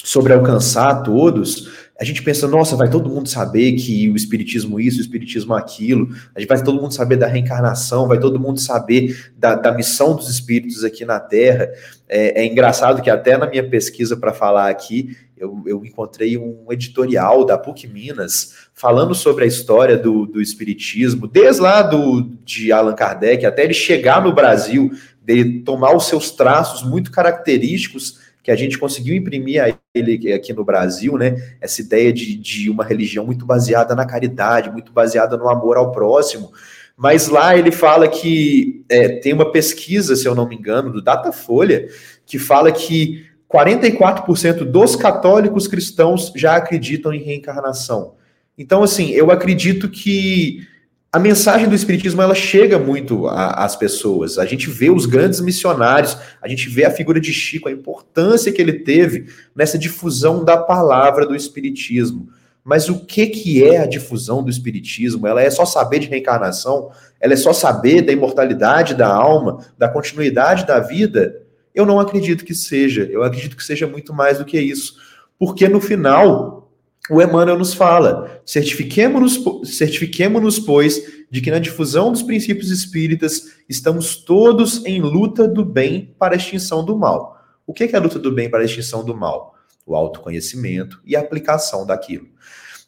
[0.02, 4.80] sobre alcançar a todos, a gente pensa, nossa, vai todo mundo saber que o espiritismo
[4.80, 8.58] isso, o espiritismo aquilo, a gente vai todo mundo saber da reencarnação, vai todo mundo
[8.60, 11.70] saber da, da missão dos espíritos aqui na Terra.
[12.08, 16.66] É, é engraçado que até na minha pesquisa para falar aqui, eu, eu, encontrei um
[16.70, 22.72] editorial da PUC Minas falando sobre a história do, do espiritismo, desde lá do, de
[22.72, 24.90] Allan Kardec até ele chegar no Brasil,
[25.22, 30.52] de tomar os seus traços muito característicos que a gente conseguiu imprimir a ele aqui
[30.52, 31.34] no Brasil, né?
[31.62, 35.90] Essa ideia de, de uma religião muito baseada na caridade, muito baseada no amor ao
[35.90, 36.52] próximo.
[36.94, 41.00] Mas lá ele fala que é, tem uma pesquisa, se eu não me engano, do
[41.00, 41.88] Datafolha,
[42.26, 48.12] que fala que 44% dos católicos cristãos já acreditam em reencarnação.
[48.58, 50.66] Então, assim, eu acredito que
[51.14, 54.36] a mensagem do espiritismo ela chega muito às pessoas.
[54.36, 58.50] A gente vê os grandes missionários, a gente vê a figura de Chico, a importância
[58.50, 62.30] que ele teve nessa difusão da palavra do espiritismo.
[62.64, 65.24] Mas o que que é a difusão do espiritismo?
[65.24, 66.90] Ela é só saber de reencarnação?
[67.20, 71.42] Ela é só saber da imortalidade da alma, da continuidade da vida?
[71.72, 73.08] Eu não acredito que seja.
[73.08, 74.96] Eu acredito que seja muito mais do que isso.
[75.38, 76.63] Porque no final,
[77.10, 84.16] o Emmanuel nos fala: certifiquemos-nos, certifiquemos-nos, pois, de que na difusão dos princípios espíritas estamos
[84.16, 87.38] todos em luta do bem para a extinção do mal.
[87.66, 89.54] O que é a luta do bem para a extinção do mal?
[89.86, 92.26] O autoconhecimento e a aplicação daquilo.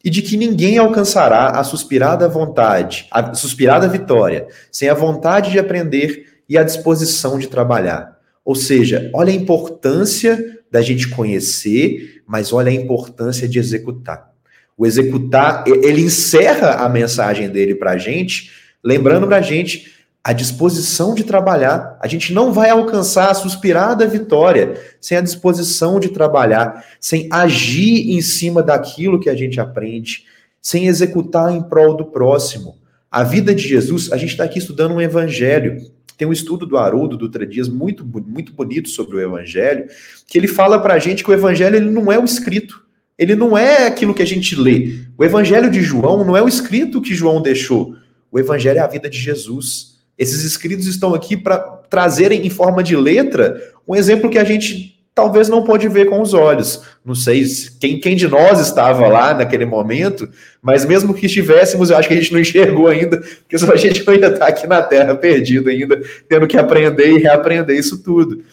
[0.03, 5.59] E de que ninguém alcançará a suspirada vontade, a suspirada vitória, sem a vontade de
[5.59, 8.17] aprender e a disposição de trabalhar.
[8.45, 14.33] Ou seja, olha a importância da gente conhecer mas olha a importância de executar.
[14.77, 18.51] O executar, ele encerra a mensagem dele para a gente,
[18.83, 21.97] lembrando para a gente a disposição de trabalhar.
[22.03, 28.11] A gente não vai alcançar a suspirada vitória sem a disposição de trabalhar, sem agir
[28.11, 30.25] em cima daquilo que a gente aprende,
[30.61, 32.77] sem executar em prol do próximo.
[33.11, 35.81] A vida de Jesus, a gente está aqui estudando um evangelho.
[36.17, 39.87] Tem um estudo do Haroldo Dutra Dias muito, muito bonito sobre o Evangelho,
[40.27, 42.83] que ele fala para a gente que o Evangelho ele não é o escrito,
[43.19, 45.01] ele não é aquilo que a gente lê.
[45.17, 47.95] O Evangelho de João não é o escrito que João deixou.
[48.31, 49.97] O Evangelho é a vida de Jesus.
[50.19, 54.96] Esses escritos estão aqui para trazerem em forma de letra um exemplo que a gente
[55.17, 56.83] talvez não pode ver com os olhos.
[57.03, 57.43] Não sei
[57.81, 60.29] quem, quem de nós estava lá naquele momento,
[60.61, 64.09] mas mesmo que estivéssemos, eu acho que a gente não enxergou ainda, porque a gente
[64.11, 65.99] ainda está aqui na Terra perdido ainda,
[66.29, 68.45] tendo que aprender e reaprender isso tudo.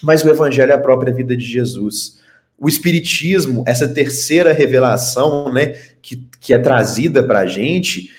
[0.00, 2.20] Mas o Evangelho é a própria vida de Jesus.
[2.56, 8.10] O Espiritismo, essa terceira revelação né, que, que é trazida para a gente,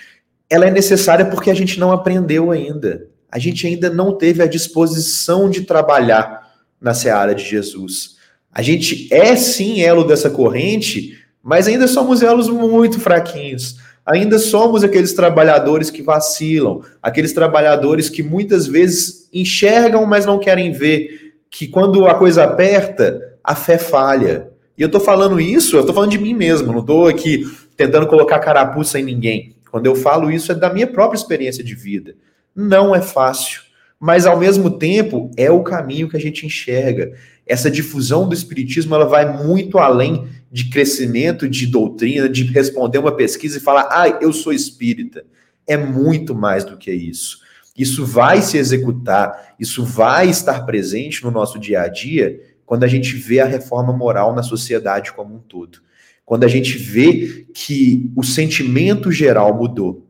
[0.49, 3.07] ela é necessária porque a gente não aprendeu ainda.
[3.31, 6.40] A gente ainda não teve a disposição de trabalhar
[6.81, 8.17] na seara de Jesus.
[8.51, 13.77] A gente é sim elo dessa corrente, mas ainda somos elos muito fraquinhos.
[14.03, 20.71] Ainda somos aqueles trabalhadores que vacilam, aqueles trabalhadores que muitas vezes enxergam, mas não querem
[20.71, 24.49] ver, que quando a coisa aperta, a fé falha.
[24.75, 27.43] E eu estou falando isso, eu estou falando de mim mesmo, não estou aqui
[27.77, 29.55] tentando colocar carapuça em ninguém.
[29.69, 32.15] Quando eu falo isso, é da minha própria experiência de vida.
[32.55, 33.61] Não é fácil
[34.01, 37.13] mas ao mesmo tempo é o caminho que a gente enxerga.
[37.45, 43.15] Essa difusão do espiritismo ela vai muito além de crescimento de doutrina, de responder uma
[43.15, 45.23] pesquisa e falar, ah, eu sou espírita.
[45.67, 47.41] É muito mais do que isso.
[47.77, 52.87] Isso vai se executar, isso vai estar presente no nosso dia a dia quando a
[52.87, 55.77] gente vê a reforma moral na sociedade como um todo.
[56.25, 60.07] Quando a gente vê que o sentimento geral mudou.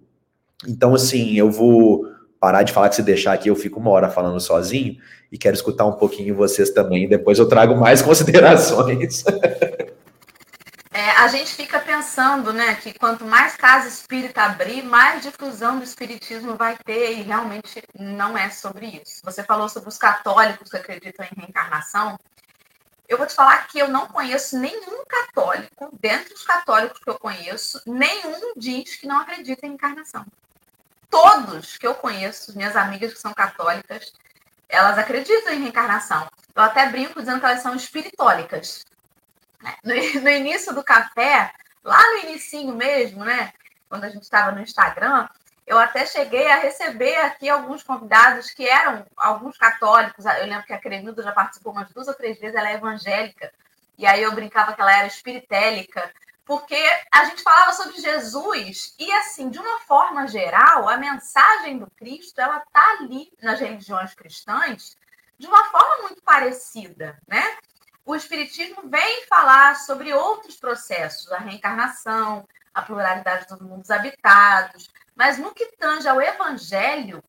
[0.66, 2.11] Então, assim, eu vou
[2.42, 5.00] parar de falar que se deixar aqui eu fico uma hora falando sozinho
[5.32, 7.08] e quero escutar um pouquinho vocês também.
[7.08, 9.24] Depois eu trago mais considerações.
[10.92, 15.84] É, a gente fica pensando, né, que quanto mais casa espírita abrir, mais difusão do
[15.84, 19.22] espiritismo vai ter, e realmente não é sobre isso.
[19.24, 22.20] Você falou sobre os católicos que acreditam em reencarnação.
[23.08, 27.20] Eu vou te falar que eu não conheço nenhum católico, dentre os católicos que eu
[27.20, 30.26] conheço, nenhum diz que não acredita em encarnação.
[31.12, 34.14] Todos que eu conheço, minhas amigas que são católicas,
[34.68, 36.28] elas acreditam em reencarnação.
[36.56, 38.86] Eu até brinco dizendo que elas são espiritólicas.
[39.84, 43.54] No, no início do café, lá no inicinho mesmo, né?
[43.90, 45.28] Quando a gente estava no Instagram,
[45.68, 50.26] eu até cheguei a receber aqui alguns convidados que eram alguns católicos.
[50.26, 53.52] Eu lembro que a Cremilda já participou umas duas ou três vezes, ela é evangélica.
[53.98, 56.12] E aí eu brincava que ela era espiritélica,
[56.46, 61.90] porque a gente falava sobre Jesus e, assim, de uma forma geral, a mensagem do
[61.92, 64.98] Cristo, ela está ali nas religiões cristãs
[65.38, 67.58] de uma forma muito parecida, né?
[68.06, 75.38] o Espiritismo vem falar sobre outros processos, a reencarnação, a pluralidade dos mundos habitados, mas
[75.38, 77.24] no que tange ao Evangelho,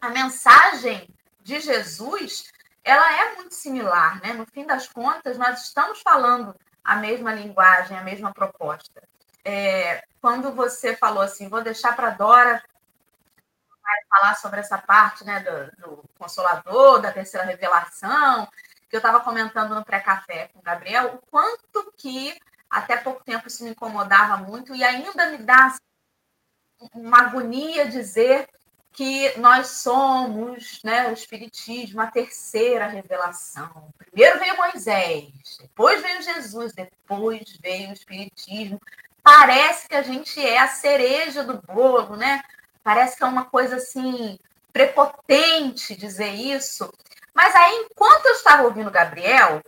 [0.00, 1.08] a mensagem
[1.42, 2.52] de Jesus,
[2.82, 4.32] ela é muito similar, né?
[4.34, 6.54] No fim das contas, nós estamos falando
[6.84, 9.02] a mesma linguagem, a mesma proposta.
[9.44, 12.62] É, quando você falou assim, vou deixar para Dora
[14.08, 18.48] falar sobre essa parte né, do, do Consolador, da terceira revelação,
[18.88, 22.38] que eu estava comentando no pré-café com o Gabriel, o quanto que
[22.70, 25.76] até pouco tempo isso me incomodava muito e ainda me dá
[26.92, 28.48] uma agonia dizer
[28.94, 33.92] que nós somos né, o Espiritismo, a terceira revelação.
[33.98, 38.80] Primeiro veio Moisés, depois veio Jesus, depois veio o Espiritismo.
[39.22, 42.40] Parece que a gente é a cereja do bolo, né?
[42.84, 44.38] Parece que é uma coisa assim
[44.72, 46.92] prepotente dizer isso.
[47.34, 49.60] Mas aí, enquanto eu estava ouvindo o Gabriel,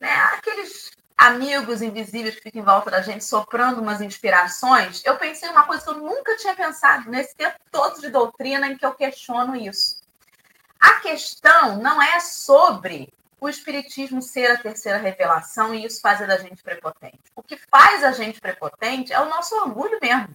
[0.00, 0.90] né, aqueles
[1.20, 5.84] amigos invisíveis que ficam em volta da gente soprando umas inspirações, eu pensei uma coisa
[5.84, 10.00] que eu nunca tinha pensado nesse tempo todo de doutrina em que eu questiono isso.
[10.80, 16.38] A questão não é sobre o Espiritismo ser a terceira revelação e isso fazer da
[16.38, 17.20] gente prepotente.
[17.36, 20.34] O que faz a gente prepotente é o nosso orgulho mesmo.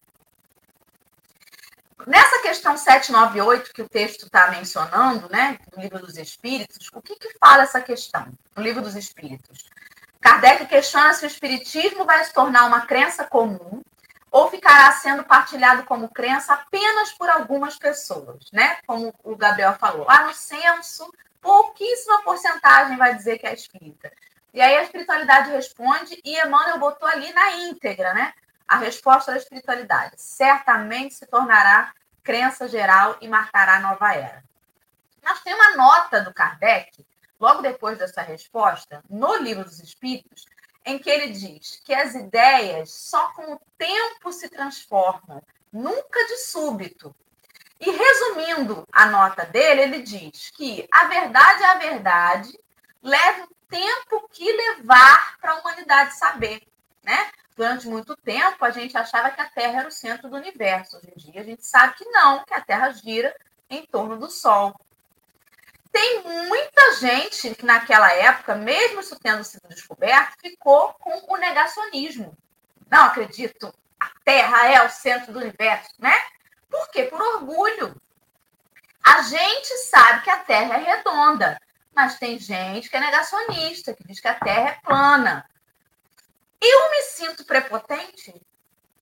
[2.06, 7.16] Nessa questão 798 que o texto está mencionando, né, no livro dos Espíritos, o que,
[7.16, 9.68] que fala essa questão no livro dos Espíritos?
[10.26, 13.84] Kardec questiona se o Espiritismo vai se tornar uma crença comum
[14.32, 18.80] ou ficará sendo partilhado como crença apenas por algumas pessoas, né?
[18.88, 24.12] Como o Gabriel falou, lá no censo, pouquíssima porcentagem vai dizer que é espírita.
[24.52, 28.34] E aí a espiritualidade responde e Emmanuel botou ali na íntegra, né?
[28.68, 34.44] A resposta da espiritualidade certamente se tornará crença geral e marcará a nova era.
[35.24, 37.06] Mas tem uma nota do Kardec,
[37.40, 40.46] logo depois dessa resposta, no Livro dos Espíritos,
[40.86, 46.38] em que ele diz que as ideias só com o tempo se transformam, nunca de
[46.38, 47.16] súbito.
[47.80, 52.60] E resumindo a nota dele, ele diz que a verdade é a verdade,
[53.02, 56.62] leva o tempo que levar para a humanidade saber,
[57.04, 57.32] né?
[57.56, 60.98] durante muito tempo, a gente achava que a Terra era o centro do universo.
[60.98, 63.34] Hoje em dia, a gente sabe que não, que a Terra gira
[63.70, 64.76] em torno do Sol.
[65.96, 72.38] Tem muita gente que, naquela época, mesmo isso tendo sido descoberto, ficou com o negacionismo.
[72.92, 76.14] Não acredito, a Terra é o centro do universo, né?
[76.70, 77.04] Por quê?
[77.04, 77.96] Por orgulho.
[79.02, 81.62] A gente sabe que a Terra é redonda,
[81.96, 85.50] mas tem gente que é negacionista, que diz que a Terra é plana.
[86.60, 88.36] Eu me sinto prepotente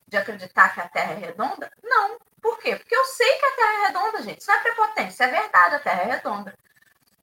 [0.08, 1.72] de acreditar que a Terra é redonda?
[1.82, 2.20] Não.
[2.40, 2.76] Por quê?
[2.76, 4.42] Porque eu sei que a Terra é redonda, gente.
[4.42, 6.63] Isso não é prepotente, isso é verdade, a Terra é redonda.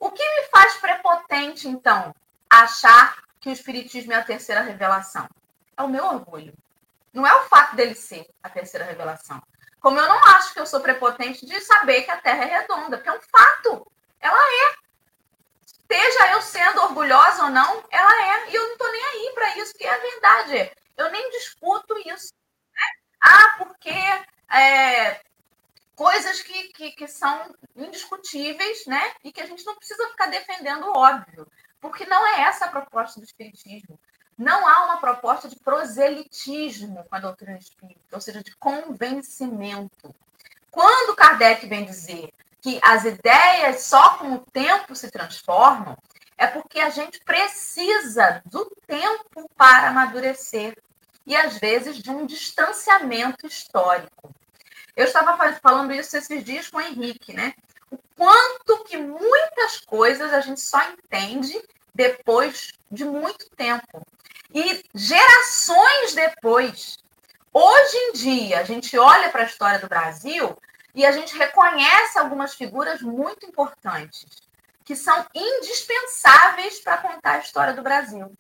[0.01, 2.15] O que me faz prepotente, então,
[2.49, 5.29] achar que o Espiritismo é a terceira revelação?
[5.77, 6.55] É o meu orgulho.
[7.13, 9.43] Não é o fato dele ser a terceira revelação.
[9.79, 12.97] Como eu não acho que eu sou prepotente de saber que a Terra é redonda,
[12.97, 13.93] porque é um fato.
[14.19, 14.81] Ela é
[15.91, 18.51] esteja eu sendo orgulhosa ou não, ela é.
[18.51, 20.73] E eu não estou nem aí para isso, que é a verdade.
[20.97, 22.33] Eu nem discuto isso.
[22.73, 22.83] Né?
[23.23, 23.91] Ah, porque
[24.57, 25.21] é,
[26.01, 29.13] coisas que, que, que, são indiscutíveis, né?
[29.23, 31.47] E que a gente não precisa ficar defendendo o óbvio.
[31.79, 34.01] Porque não é essa a proposta do Espiritismo.
[34.39, 40.15] não há uma proposta de proselitismo com a doutrina espírita, ou seja, de convencimento.
[40.71, 42.33] Quando Kardec vem dizer
[42.63, 45.99] que as ideias só com o tempo se transformam,
[46.39, 50.75] é porque a gente precisa do tempo para amadurecer
[51.27, 54.35] e às vezes de um distanciamento histórico.
[54.97, 57.55] Eu estava falando isso esses dias com o Henrique, né?
[57.91, 61.61] O quanto que muitas coisas a gente só entende
[61.95, 64.07] depois de muito tempo.
[64.53, 66.99] E gerações depois.
[67.53, 70.57] Hoje em dia, a gente olha para a história do Brasil
[70.95, 74.27] e a gente reconhece algumas figuras muito importantes,
[74.85, 78.33] que são indispensáveis para contar a história do Brasil.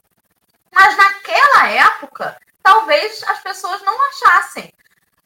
[0.72, 4.72] Mas naquela época, talvez as pessoas não achassem.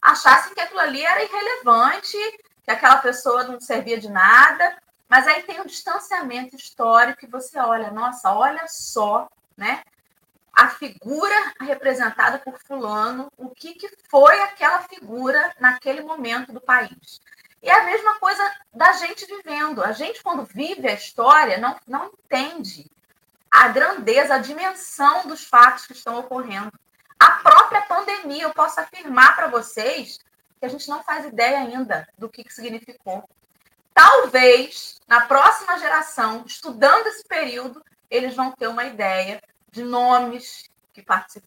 [0.04, 2.18] Achassem que aquilo ali era irrelevante,
[2.62, 4.76] que aquela pessoa não servia de nada.
[5.08, 9.26] Mas aí tem um distanciamento histórico e você olha, nossa, olha só,
[9.56, 9.82] né?
[10.52, 17.22] A figura representada por fulano, o que, que foi aquela figura naquele momento do país.
[17.62, 18.42] E é a mesma coisa
[18.74, 19.82] da gente vivendo.
[19.82, 22.90] A gente, quando vive a história, não, não entende
[23.50, 26.70] a grandeza, a dimensão dos fatos que estão ocorrendo.
[27.24, 30.18] A própria pandemia, eu posso afirmar para vocês
[30.60, 33.26] que a gente não faz ideia ainda do que, que significou.
[33.94, 41.02] Talvez, na próxima geração, estudando esse período, eles vão ter uma ideia de nomes que,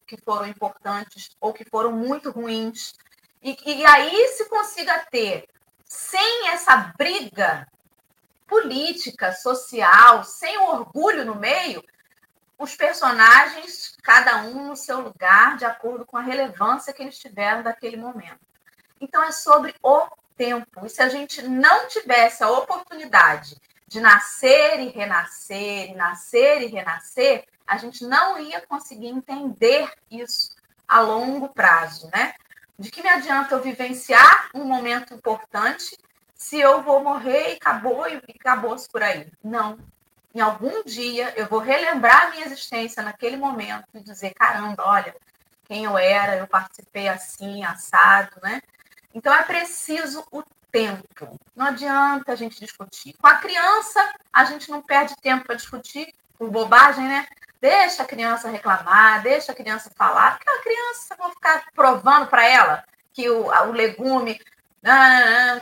[0.08, 2.96] que foram importantes ou que foram muito ruins.
[3.44, 5.48] E, e aí se consiga ter,
[5.86, 7.68] sem essa briga
[8.48, 11.84] política, social, sem o orgulho no meio,
[12.58, 17.62] os personagens, cada um no seu lugar, de acordo com a relevância que eles tiveram
[17.62, 18.40] daquele momento.
[19.00, 20.86] Então, é sobre o tempo.
[20.86, 26.68] E se a gente não tivesse a oportunidade de nascer e renascer, e nascer e
[26.68, 30.56] renascer, a gente não ia conseguir entender isso
[30.88, 32.34] a longo prazo, né?
[32.80, 35.98] De que me adianta eu vivenciar um momento importante
[36.34, 39.30] se eu vou morrer e acabou e acabou-se por aí?
[39.44, 39.78] Não.
[40.38, 45.16] Em algum dia eu vou relembrar a minha existência naquele momento e dizer: caramba, olha,
[45.68, 48.62] quem eu era, eu participei assim, assado, né?
[49.16, 51.40] Então é preciso o tempo.
[51.56, 53.16] Não adianta a gente discutir.
[53.20, 57.26] Com a criança, a gente não perde tempo para discutir por bobagem, né?
[57.60, 62.48] Deixa a criança reclamar, deixa a criança falar, porque a criança, vou ficar provando para
[62.48, 64.40] ela que o, o legume,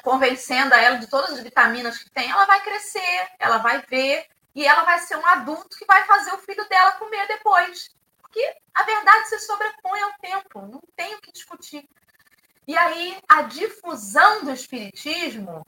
[0.04, 4.28] convencendo a ela de todas as vitaminas que tem, ela vai crescer, ela vai ver
[4.56, 7.90] e ela vai ser um adulto que vai fazer o filho dela comer depois.
[8.22, 11.88] Porque a verdade se sobrepõe ao tempo, não tem o que discutir.
[12.66, 15.68] E aí, a difusão do espiritismo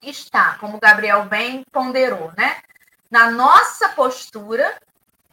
[0.00, 2.62] está, como o Gabriel bem ponderou, né?
[3.10, 4.80] Na nossa postura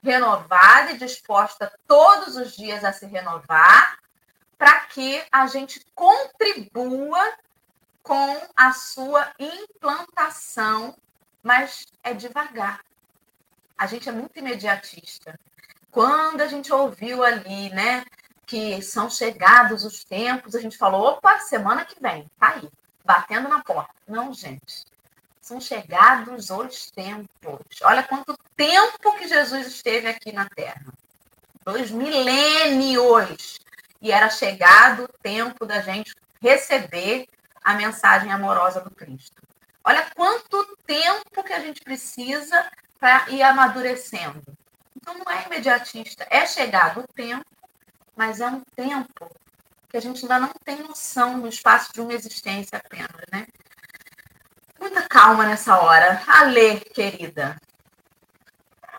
[0.02, 4.00] renovada e disposta todos os dias a se renovar,
[4.58, 7.34] para que a gente contribua
[8.02, 10.98] com a sua implantação,
[11.44, 12.82] mas é devagar.
[13.78, 15.40] A gente é muito imediatista.
[15.92, 18.04] Quando a gente ouviu ali, né,
[18.46, 22.70] que são chegados os tempos, a gente falou, opa, semana que vem, tá aí,
[23.06, 23.94] batendo na porta.
[24.08, 24.86] Não, gente,
[25.42, 27.82] são chegados os tempos.
[27.82, 30.94] Olha quanto tempo que Jesus esteve aqui na Terra.
[31.64, 33.60] Dois milênios.
[34.02, 37.28] E era chegado o tempo da gente receber
[37.64, 39.42] a mensagem amorosa do Cristo.
[39.84, 42.70] Olha quanto tempo que a gente precisa
[43.00, 44.42] para ir amadurecendo.
[44.96, 47.46] Então não é imediatista, é chegado o tempo
[48.20, 49.32] mas é um tempo
[49.88, 53.48] que a gente ainda não tem noção no espaço de uma existência apenas, né?
[54.78, 56.22] Muita calma nessa hora.
[56.28, 57.56] Alê, querida.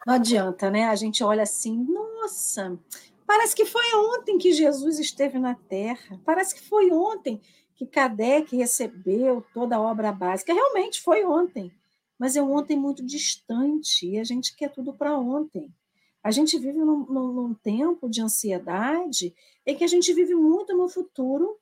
[0.07, 0.89] Não adianta, né?
[0.89, 2.79] A gente olha assim, nossa,
[3.27, 6.19] parece que foi ontem que Jesus esteve na Terra.
[6.25, 7.43] Parece que foi ontem
[7.81, 10.53] que Kardec recebeu toda a obra básica.
[10.53, 11.73] Realmente foi ontem,
[12.19, 15.73] mas é um ontem muito distante e a gente quer tudo para ontem.
[16.23, 20.77] A gente vive num, num, num, tempo de ansiedade em que a gente vive muito
[20.77, 21.59] no futuro,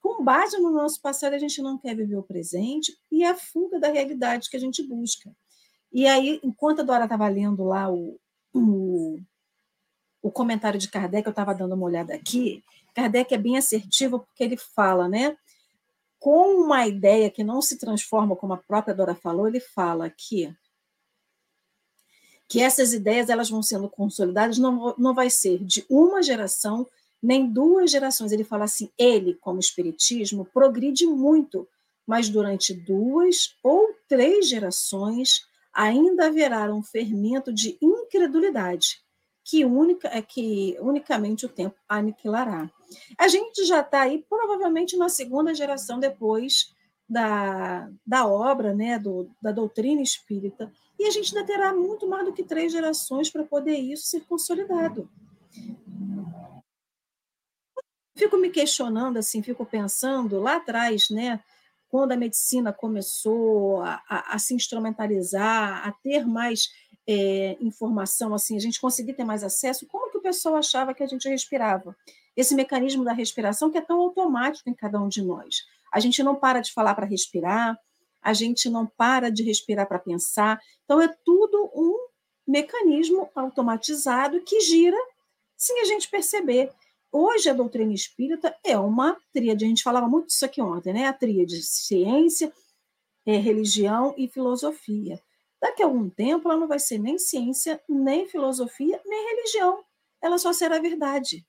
[0.00, 3.36] com base no nosso passado, a gente não quer viver o presente e é a
[3.36, 5.30] fuga da realidade que a gente busca.
[5.92, 8.18] E aí, enquanto a Dora estava lendo lá o,
[8.52, 9.20] o,
[10.20, 12.64] o comentário de Kardec, eu estava dando uma olhada aqui,
[12.94, 15.36] Kardec é bem assertivo porque ele fala, né?
[16.18, 20.54] Com uma ideia que não se transforma, como a própria Dora falou, ele fala que
[22.50, 26.84] que essas ideias elas vão sendo consolidadas, não, não vai ser de uma geração
[27.22, 28.32] nem duas gerações.
[28.32, 31.68] Ele fala assim: ele, como espiritismo, progride muito,
[32.04, 39.00] mas durante duas ou três gerações ainda haverá um fermento de incredulidade,
[39.44, 42.68] que, única, é que unicamente o tempo aniquilará.
[43.18, 46.74] A gente já está aí, provavelmente, na segunda geração depois
[47.08, 52.24] da, da obra, né, do, da doutrina espírita, e a gente ainda terá muito mais
[52.24, 55.10] do que três gerações para poder isso ser consolidado.
[58.16, 61.42] Fico me questionando, assim, fico pensando lá atrás, né,
[61.88, 66.68] quando a medicina começou a, a, a se instrumentalizar, a ter mais
[67.08, 71.02] é, informação, assim, a gente conseguir ter mais acesso, como que o pessoal achava que
[71.02, 71.96] a gente respirava?
[72.40, 75.66] Esse mecanismo da respiração que é tão automático em cada um de nós.
[75.92, 77.78] A gente não para de falar para respirar,
[78.22, 80.58] a gente não para de respirar para pensar.
[80.82, 81.94] Então, é tudo um
[82.46, 84.96] mecanismo automatizado que gira
[85.54, 86.72] sem a gente perceber.
[87.12, 91.08] Hoje, a doutrina espírita é uma tríade, a gente falava muito disso aqui ontem, né?
[91.08, 92.50] A tríade ciência,
[93.26, 95.20] é, religião e filosofia.
[95.60, 99.84] Daqui a algum tempo, ela não vai ser nem ciência, nem filosofia, nem religião.
[100.22, 101.44] Ela só será verdade.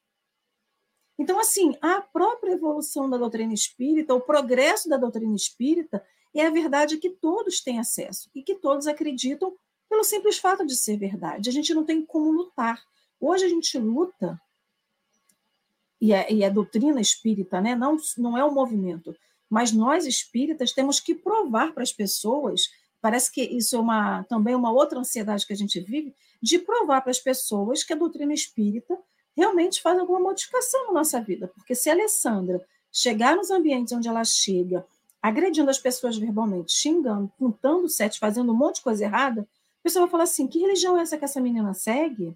[1.22, 6.04] Então, assim, a própria evolução da doutrina espírita, o progresso da doutrina espírita,
[6.34, 9.56] é a verdade que todos têm acesso e que todos acreditam
[9.88, 11.48] pelo simples fato de ser verdade.
[11.48, 12.84] A gente não tem como lutar.
[13.20, 14.42] Hoje a gente luta,
[16.02, 19.16] e a, e a doutrina espírita né, não, não é um movimento,
[19.48, 22.68] mas nós espíritas temos que provar para as pessoas
[23.02, 27.02] Parece que isso é uma, também uma outra ansiedade que a gente vive, de provar
[27.02, 28.96] para as pessoas que a doutrina espírita
[29.36, 31.48] realmente faz alguma modificação na nossa vida.
[31.56, 34.86] Porque se a Alessandra chegar nos ambientes onde ela chega,
[35.22, 40.06] agredindo as pessoas verbalmente, xingando, pintando sete, fazendo um monte de coisa errada, a pessoa
[40.06, 42.36] vai falar assim: que religião é essa que essa menina segue?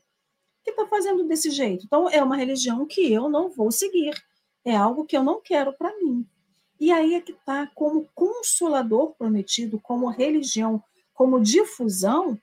[0.63, 1.85] Que está fazendo desse jeito?
[1.85, 4.13] Então, é uma religião que eu não vou seguir.
[4.63, 6.25] É algo que eu não quero para mim.
[6.79, 10.83] E aí é que está, como consolador prometido, como religião,
[11.13, 12.37] como difusão,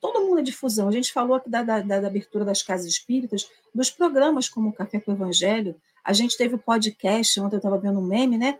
[0.00, 0.88] todo mundo é difusão.
[0.88, 4.72] A gente falou aqui da, da, da abertura das casas espíritas, dos programas como o
[4.72, 5.74] Café com o Evangelho.
[6.02, 8.58] A gente teve o podcast, ontem eu estava vendo um meme, né?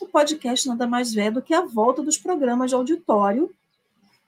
[0.00, 3.50] O podcast nada mais é do que a volta dos programas de auditório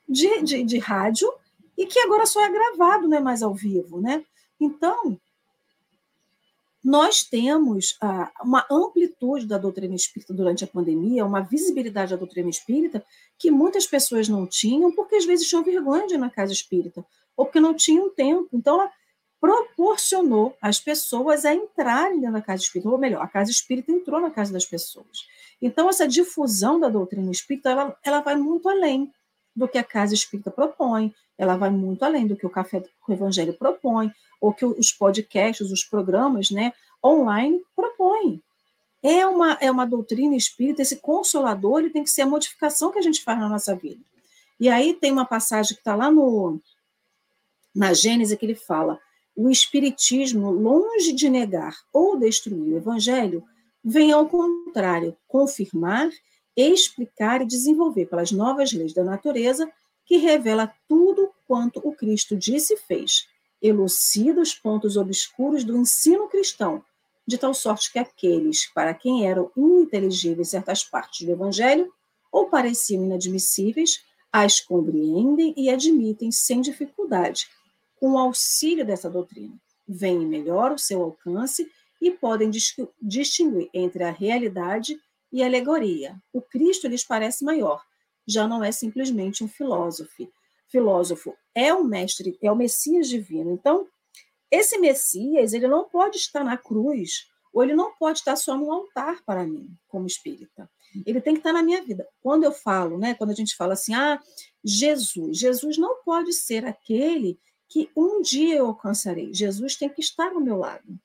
[0.09, 1.33] de, de, de rádio
[1.77, 4.25] e que agora só é gravado, não é mais ao vivo, né?
[4.61, 5.18] Então,
[6.85, 12.51] nós temos ah, uma amplitude da doutrina espírita durante a pandemia, uma visibilidade da doutrina
[12.51, 13.03] espírita
[13.39, 17.03] que muitas pessoas não tinham, porque às vezes tinham vergonha de ir na casa espírita,
[17.35, 18.51] ou porque não tinham tempo.
[18.53, 18.93] Então, ela
[19.41, 24.30] proporcionou as pessoas a entrarem da casa espírita, ou melhor, a casa espírita entrou na
[24.30, 25.26] casa das pessoas.
[25.62, 29.11] Então, essa difusão da doutrina espírita, ela, ela vai muito além
[29.57, 33.12] do que a casa espírita propõe, ela vai muito além do que o Café com
[33.12, 36.72] o Evangelho propõe, ou que os podcasts, os programas né,
[37.03, 38.43] online propõem.
[39.03, 42.99] É uma, é uma doutrina espírita, esse consolador ele tem que ser a modificação que
[42.99, 44.01] a gente faz na nossa vida.
[44.59, 46.61] E aí tem uma passagem que está lá no,
[47.74, 48.99] na Gênesis que ele fala:
[49.37, 53.45] o Espiritismo, longe de negar ou destruir o Evangelho,
[53.82, 56.09] vem ao contrário, confirmar,
[56.57, 59.70] explicar e desenvolver pelas novas leis da natureza
[60.05, 63.29] que revela tudo quanto o Cristo disse e fez,
[63.61, 66.85] elucida os pontos obscuros do ensino cristão,
[67.27, 71.91] de tal sorte que aqueles para quem eram ininteligíveis certas partes do Evangelho
[72.31, 77.49] ou pareciam inadmissíveis, as compreendem e admitem sem dificuldade,
[77.97, 79.55] com o auxílio dessa doutrina.
[79.87, 82.51] Vem melhor o seu alcance e podem
[83.01, 85.01] distinguir entre a realidade
[85.33, 86.21] e a alegoria.
[86.33, 87.83] O Cristo lhes parece maior,
[88.27, 90.29] já não é simplesmente um filósofo,
[90.70, 93.53] filósofo, é o mestre, é o Messias divino.
[93.53, 93.87] Então,
[94.51, 98.72] esse Messias, ele não pode estar na cruz, ou ele não pode estar só no
[98.72, 100.68] altar para mim, como espírita.
[101.07, 102.07] Ele tem que estar na minha vida.
[102.20, 104.20] Quando eu falo, né, quando a gente fala assim, ah,
[104.64, 109.33] Jesus, Jesus não pode ser aquele que um dia eu alcançarei.
[109.33, 110.99] Jesus tem que estar ao meu lado.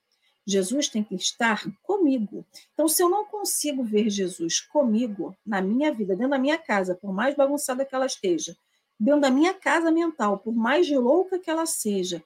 [0.47, 2.45] Jesus tem que estar comigo.
[2.73, 6.95] Então, se eu não consigo ver Jesus comigo na minha vida, dentro da minha casa,
[6.95, 8.57] por mais bagunçada que ela esteja,
[8.99, 12.23] dentro da minha casa mental, por mais louca que ela seja,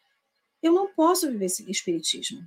[0.61, 2.41] eu não posso viver esse espiritismo.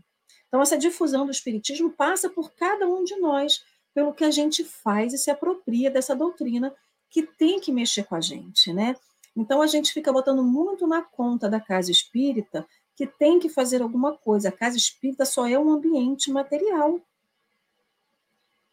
[0.49, 3.63] Então, essa difusão do espiritismo passa por cada um de nós,
[3.95, 6.75] pelo que a gente faz e se apropria dessa doutrina
[7.11, 8.97] que tem que mexer com a gente, né?
[9.37, 13.83] Então, a gente fica botando muito na conta da casa espírita que tem que fazer
[13.83, 14.49] alguma coisa.
[14.49, 16.99] A casa espírita só é um ambiente material.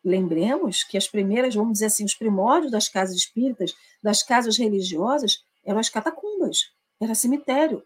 [0.04, 5.46] Lembremos que as primeiras, vamos dizer assim, os primórdios das casas espíritas, das casas religiosas,
[5.64, 7.84] eram as catacumbas, era cemitério,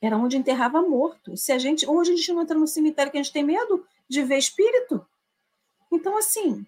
[0.00, 1.36] era onde enterrava morto.
[1.36, 3.84] Se a gente hoje a gente não entra no cemitério que a gente tem medo
[4.08, 5.04] de ver espírito.
[5.90, 6.64] Então assim,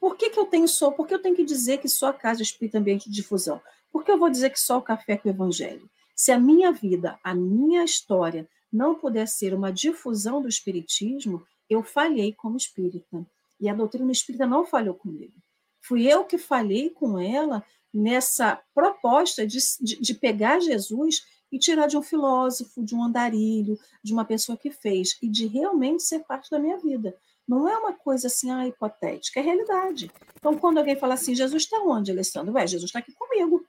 [0.00, 0.90] por que, que eu tenho só?
[0.90, 3.60] Por que eu tenho que dizer que só a casa espírita é ambiente de difusão?
[3.92, 5.88] Por que eu vou dizer que só o café com o evangelho?
[6.14, 11.82] Se a minha vida, a minha história não puder ser uma difusão do espiritismo, eu
[11.82, 13.26] falhei como espírita.
[13.60, 15.34] E a doutrina espírita não falhou comigo.
[15.80, 21.86] Fui eu que falhei com ela nessa proposta de, de, de pegar Jesus e tirar
[21.86, 26.20] de um filósofo, de um andarilho, de uma pessoa que fez, e de realmente ser
[26.20, 27.14] parte da minha vida.
[27.46, 30.10] Não é uma coisa assim, ah, hipotética, é realidade.
[30.36, 32.54] Então, quando alguém fala assim, Jesus está onde, Alessandro?
[32.54, 33.66] Ué, Jesus está aqui comigo.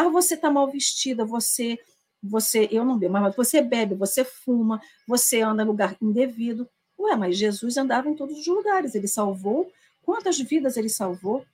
[0.00, 1.78] Mas você está mal vestida, você,
[2.22, 6.66] você, eu não bebo, mas você bebe, você fuma, você anda em lugar indevido.
[6.98, 9.70] Ué, mas Jesus andava em todos os lugares, ele salvou.
[10.00, 11.44] Quantas vidas ele salvou?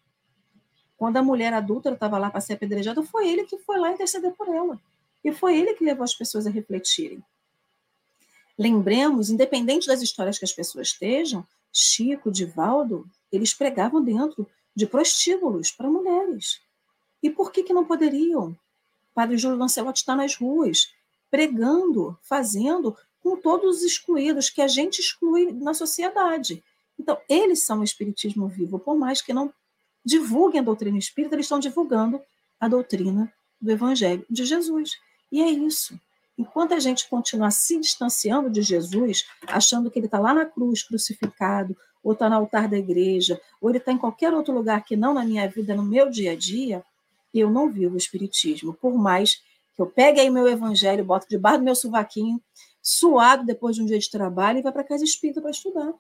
[0.97, 4.33] Quando a mulher adulta estava lá para ser apedrejada, foi ele que foi lá interceder
[4.33, 4.81] por ela.
[5.25, 7.23] E foi ele que levou as pessoas a refletirem.
[8.57, 15.73] Lembremos, independente das histórias que as pessoas estejam, Chico, Divaldo, eles pregavam dentro de prostíbulos
[15.73, 16.61] para mulheres.
[17.27, 18.57] E por que, que não poderiam?
[19.13, 20.95] Padre Júlio Lancelotti está nas ruas,
[21.29, 26.63] pregando, fazendo com todos os excluídos que a gente exclui na sociedade.
[26.97, 29.53] Então, eles são o espiritismo vivo, por mais que não
[30.05, 32.21] divulguem a doutrina espírita, eles estão divulgando
[32.61, 34.93] a doutrina do evangelho de Jesus.
[35.33, 35.99] E é isso.
[36.39, 40.85] Enquanto a gente continuar se distanciando de Jesus, achando que ele está lá na cruz
[40.85, 44.95] crucificado, ou está no altar da igreja, ou ele está em qualquer outro lugar que
[44.95, 46.85] não na minha vida, no meu dia a dia,
[47.39, 48.75] eu não vivo o Espiritismo.
[48.75, 49.43] Por mais
[49.75, 52.41] que eu pegue aí meu evangelho, boto debaixo do meu suvaquinho,
[52.83, 55.93] suado depois de um dia de trabalho, e vá para casa espírita para estudar.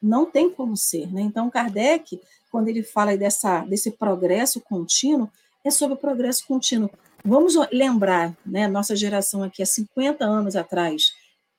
[0.00, 1.12] Não tem como ser.
[1.12, 1.22] Né?
[1.22, 2.20] Então, Kardec,
[2.50, 5.30] quando ele fala dessa, desse progresso contínuo,
[5.64, 6.90] é sobre o progresso contínuo.
[7.24, 11.12] Vamos lembrar, né, nossa geração aqui, há 50 anos atrás,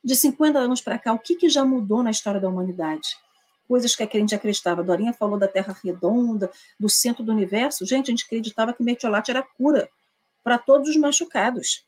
[0.03, 3.09] de 50 anos para cá, o que, que já mudou na história da humanidade?
[3.69, 4.83] Coisas que a gente acreditava.
[4.83, 6.49] Dorinha falou da Terra redonda,
[6.79, 7.85] do centro do universo.
[7.85, 9.87] Gente, a gente acreditava que metiolate era cura
[10.43, 11.85] para todos os machucados.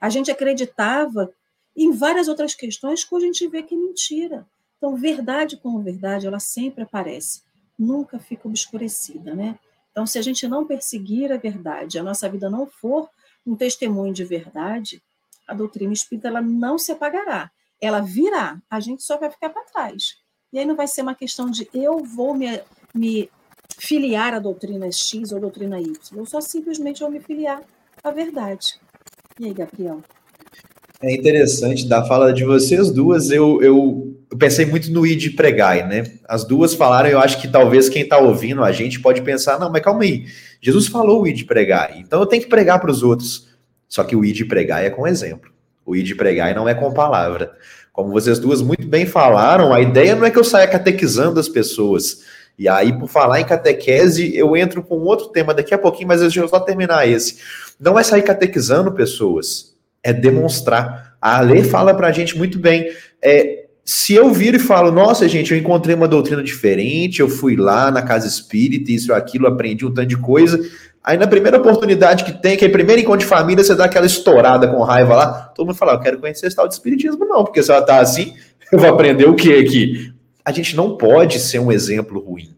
[0.00, 1.32] A gente acreditava
[1.76, 4.44] em várias outras questões que a gente vê que é mentira.
[4.76, 7.42] Então, verdade como verdade, ela sempre aparece,
[7.78, 9.56] nunca fica obscurecida, né?
[9.92, 13.08] Então, se a gente não perseguir a verdade, a nossa vida não for
[13.46, 15.00] um testemunho de verdade,
[15.46, 17.52] a doutrina espírita ela não se apagará.
[17.80, 20.23] Ela virá, a gente só vai ficar para trás.
[20.54, 22.60] E aí não vai ser uma questão de eu vou me,
[22.94, 23.28] me
[23.76, 25.92] filiar à doutrina X ou doutrina Y.
[26.16, 27.60] Eu só simplesmente vou me filiar
[28.04, 28.78] à verdade.
[29.40, 30.00] E aí, Gabriel?
[31.02, 35.88] É interessante da fala de vocês duas, eu, eu, eu pensei muito no id pregai,
[35.88, 36.04] né?
[36.28, 39.72] As duas falaram, eu acho que talvez quem está ouvindo a gente pode pensar, não,
[39.72, 40.26] mas calma aí,
[40.60, 43.48] Jesus falou o id pregai, então eu tenho que pregar para os outros.
[43.88, 45.52] Só que o id pregai é com exemplo.
[45.84, 47.52] O id pregai não é com palavra.
[47.94, 51.48] Como vocês duas muito bem falaram, a ideia não é que eu saia catequizando as
[51.48, 52.22] pessoas.
[52.58, 56.20] E aí, por falar em catequese, eu entro com outro tema daqui a pouquinho, mas
[56.20, 57.38] deixa eu só terminar esse.
[57.80, 59.74] Não é sair catequizando pessoas
[60.04, 61.16] é demonstrar.
[61.20, 62.92] A lei fala para a gente muito bem.
[63.22, 67.54] É, se eu viro e falo, nossa, gente, eu encontrei uma doutrina diferente, eu fui
[67.54, 70.58] lá na casa espírita, isso aquilo, aprendi um tanto de coisa.
[71.02, 74.06] Aí na primeira oportunidade que tem, que é primeiro encontro de família, você dá aquela
[74.06, 77.44] estourada com raiva lá, todo mundo fala, eu quero conhecer esse tal de espiritismo, não,
[77.44, 78.32] porque se ela tá assim,
[78.72, 80.14] eu vou aprender o que aqui?
[80.42, 82.54] A gente não pode ser um exemplo ruim.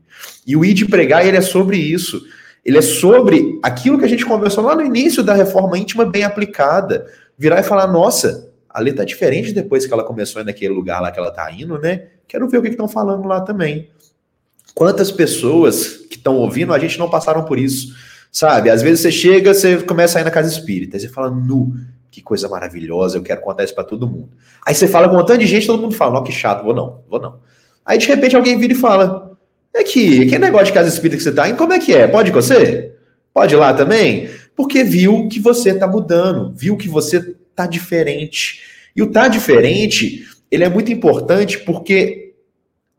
[0.47, 2.23] E o ID pregar, ele é sobre isso.
[2.65, 6.25] Ele é sobre aquilo que a gente conversou lá no início da reforma íntima bem
[6.25, 7.07] aplicada
[7.39, 11.11] virar e falar: nossa, a Lê tá diferente depois que ela começou naquele lugar lá
[11.11, 12.09] que ela tá indo, né?
[12.29, 13.89] Quero ver o que estão falando lá também.
[14.75, 17.97] Quantas pessoas que estão ouvindo, a gente não passaram por isso,
[18.31, 18.69] sabe?
[18.69, 21.73] Às vezes você chega, você começa a ir na casa espírita, você fala, nu,
[22.11, 24.29] que coisa maravilhosa, eu quero contar isso para todo mundo.
[24.67, 26.75] Aí você fala com um tanto de gente, todo mundo fala, não, que chato, vou
[26.75, 27.39] não, vou não.
[27.83, 29.39] Aí de repente alguém vira e fala,
[29.73, 32.07] é que, que negócio de casa espírita que você tá indo, como é que é?
[32.07, 32.93] Pode com você?
[33.33, 34.29] Pode ir lá também?
[34.55, 38.61] Porque viu que você está mudando, viu que você está diferente.
[38.95, 42.35] E o tá diferente, ele é muito importante porque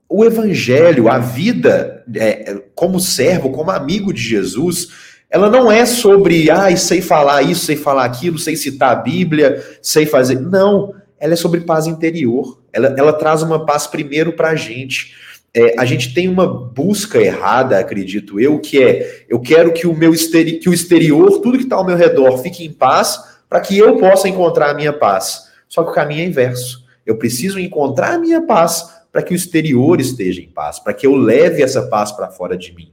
[0.09, 4.87] o evangelho, a vida é, como servo, como amigo de Jesus,
[5.29, 9.63] ela não é sobre, ah, sei falar isso, sei falar aquilo, sei citar a Bíblia,
[9.81, 10.39] sei fazer.
[10.39, 12.61] Não, ela é sobre paz interior.
[12.71, 15.13] Ela, ela traz uma paz primeiro para a gente
[15.57, 19.93] é, a gente tem uma busca errada, acredito eu, que é eu quero que o
[19.95, 23.19] meu que o exterior, tudo que está ao meu redor, fique em paz,
[23.49, 25.47] para que eu possa encontrar a minha paz.
[25.67, 26.85] Só que o caminho é inverso.
[27.05, 31.07] Eu preciso encontrar a minha paz para que o exterior esteja em paz, para que
[31.07, 32.91] eu leve essa paz para fora de mim.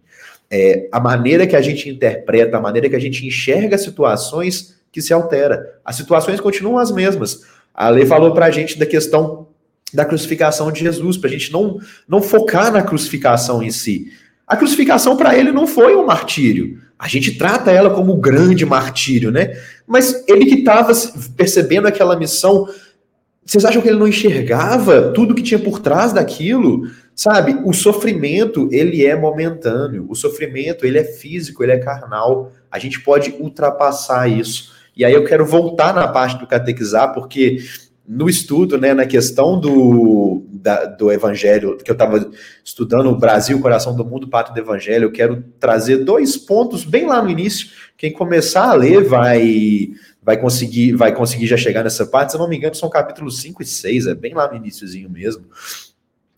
[0.51, 5.03] É, a maneira que a gente interpreta, a maneira que a gente enxerga situações que
[5.03, 5.81] se altera.
[5.85, 7.41] As situações continuam as mesmas.
[7.75, 9.49] A lei falou para a gente da questão
[9.93, 11.79] da crucificação de Jesus, para a gente não,
[12.09, 14.13] não focar na crucificação em si.
[14.47, 16.81] A crucificação para ele não foi um martírio.
[16.99, 19.57] A gente trata ela como um grande martírio, né?
[19.87, 20.93] Mas ele que estava
[21.37, 22.69] percebendo aquela missão,
[23.45, 26.89] vocês acham que ele não enxergava tudo que tinha por trás daquilo?
[27.15, 30.07] Sabe, o sofrimento, ele é momentâneo.
[30.09, 32.51] O sofrimento, ele é físico, ele é carnal.
[32.71, 34.73] A gente pode ultrapassar isso.
[34.97, 37.59] E aí eu quero voltar na parte do catequizar, porque
[38.07, 42.31] no estudo, né, na questão do, da, do evangelho, que eu estava
[42.63, 47.07] estudando o Brasil, coração do mundo, pátrio do evangelho, eu quero trazer dois pontos bem
[47.07, 47.69] lá no início.
[47.97, 49.91] Quem começar a ler vai
[50.23, 52.33] vai conseguir vai conseguir já chegar nessa parte.
[52.33, 55.09] Se eu não me engano, são capítulos 5 e 6, é bem lá no iníciozinho
[55.09, 55.45] mesmo.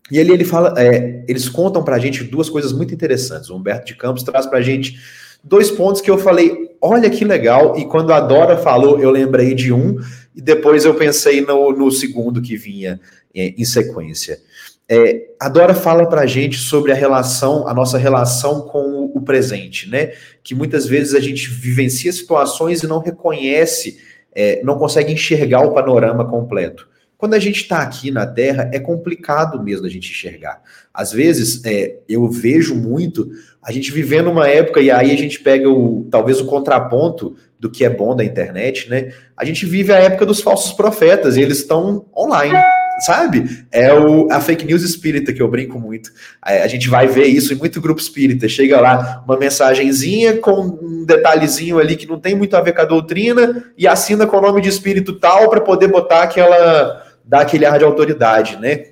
[0.09, 3.49] E ali ele fala, é, eles contam para a gente duas coisas muito interessantes.
[3.49, 4.97] O Humberto de Campos traz para a gente
[5.43, 9.53] dois pontos que eu falei, olha que legal, e quando a Dora falou, eu lembrei
[9.53, 9.97] de um,
[10.37, 12.99] e depois eu pensei no, no segundo que vinha
[13.33, 14.39] é, em sequência.
[14.87, 19.19] É, a Dora fala para a gente sobre a relação, a nossa relação com o
[19.21, 20.13] presente, né?
[20.43, 23.97] Que muitas vezes a gente vivencia situações e não reconhece,
[24.33, 26.87] é, não consegue enxergar o panorama completo.
[27.17, 30.61] Quando a gente está aqui na Terra, é complicado mesmo a gente enxergar.
[30.93, 33.27] Às vezes, é, eu vejo muito
[33.61, 37.71] a gente vivendo uma época, e aí a gente pega o talvez o contraponto do
[37.71, 39.11] que é bom da internet, né?
[39.35, 42.55] A gente vive a época dos falsos profetas, e eles estão online,
[42.99, 43.65] sabe?
[43.71, 46.11] É o, a fake news espírita que eu brinco muito.
[46.39, 48.47] A, gente vai ver isso em muito grupo espírita.
[48.47, 52.81] Chega lá uma mensagenzinha com um detalhezinho ali que não tem muito a ver com
[52.81, 57.41] a doutrina, e assina com o nome de espírito tal para poder botar aquela dá
[57.41, 58.85] aquele ar de autoridade, né?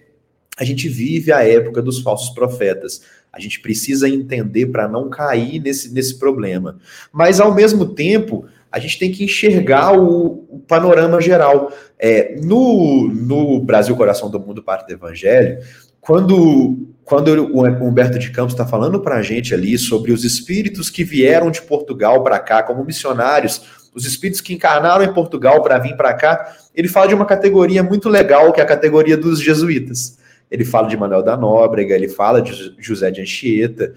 [0.58, 3.02] A gente vive a época dos falsos profetas.
[3.32, 6.78] A gente precisa entender para não cair nesse, nesse problema.
[7.12, 11.72] Mas, ao mesmo tempo, a gente tem que enxergar o, o panorama geral.
[12.00, 15.60] É, no, no Brasil Coração do Mundo, parte do Evangelho,
[16.00, 20.90] quando, quando o Humberto de Campos está falando para a gente ali sobre os espíritos
[20.90, 25.78] que vieram de Portugal para cá como missionários, os espíritos que encarnaram em Portugal para
[25.80, 29.40] vir para cá, ele fala de uma categoria muito legal, que é a categoria dos
[29.40, 30.18] jesuítas.
[30.52, 33.94] Ele fala de Manuel da Nóbrega, ele fala de José de Anchieta,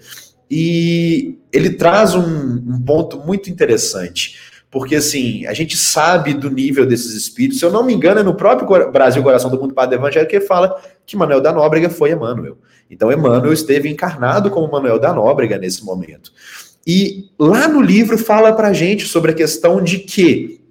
[0.49, 6.85] e ele traz um, um ponto muito interessante porque assim, a gente sabe do nível
[6.85, 7.59] desses espíritos.
[7.59, 10.39] Se eu não me engano, é no próprio Brasil Coração do Mundo Padre Evangelho que
[10.39, 12.57] fala que Manuel da Nóbrega foi Emmanuel.
[12.89, 16.31] Então, Emmanuel esteve encarnado como Manuel da Nóbrega nesse momento.
[16.85, 20.61] E lá no livro fala para a gente sobre a questão de que,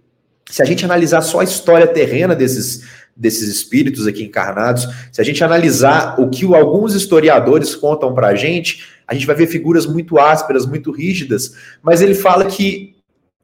[0.50, 2.82] se a gente analisar só a história terrena desses,
[3.16, 8.34] desses espíritos aqui encarnados, se a gente analisar o que alguns historiadores contam para a
[8.34, 12.94] gente, a gente vai ver figuras muito ásperas, muito rígidas, mas ele fala que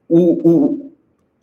[0.08, 0.92] o, o,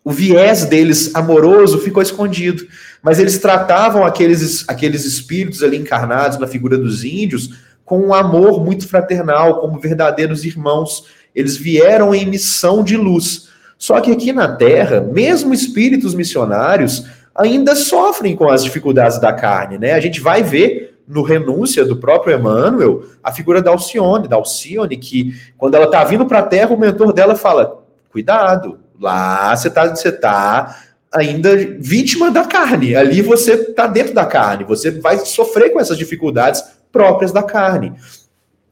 [0.03, 2.67] o viés deles amoroso ficou escondido,
[3.01, 7.49] mas eles tratavam aqueles, aqueles espíritos ali encarnados na figura dos índios
[7.91, 11.07] com um amor muito fraternal, como verdadeiros irmãos.
[11.35, 13.49] Eles vieram em missão de luz.
[13.77, 19.77] Só que aqui na Terra, mesmo espíritos missionários ainda sofrem com as dificuldades da carne,
[19.77, 19.91] né?
[19.91, 24.95] A gente vai ver no renúncia do próprio Emmanuel a figura da Alcione, da Alcione,
[24.95, 29.67] que quando ela está vindo para a Terra, o mentor dela fala: cuidado, lá você
[29.67, 30.77] está você tá
[31.11, 32.95] ainda vítima da carne.
[32.95, 37.93] Ali você está dentro da carne, você vai sofrer com essas dificuldades próprias da carne.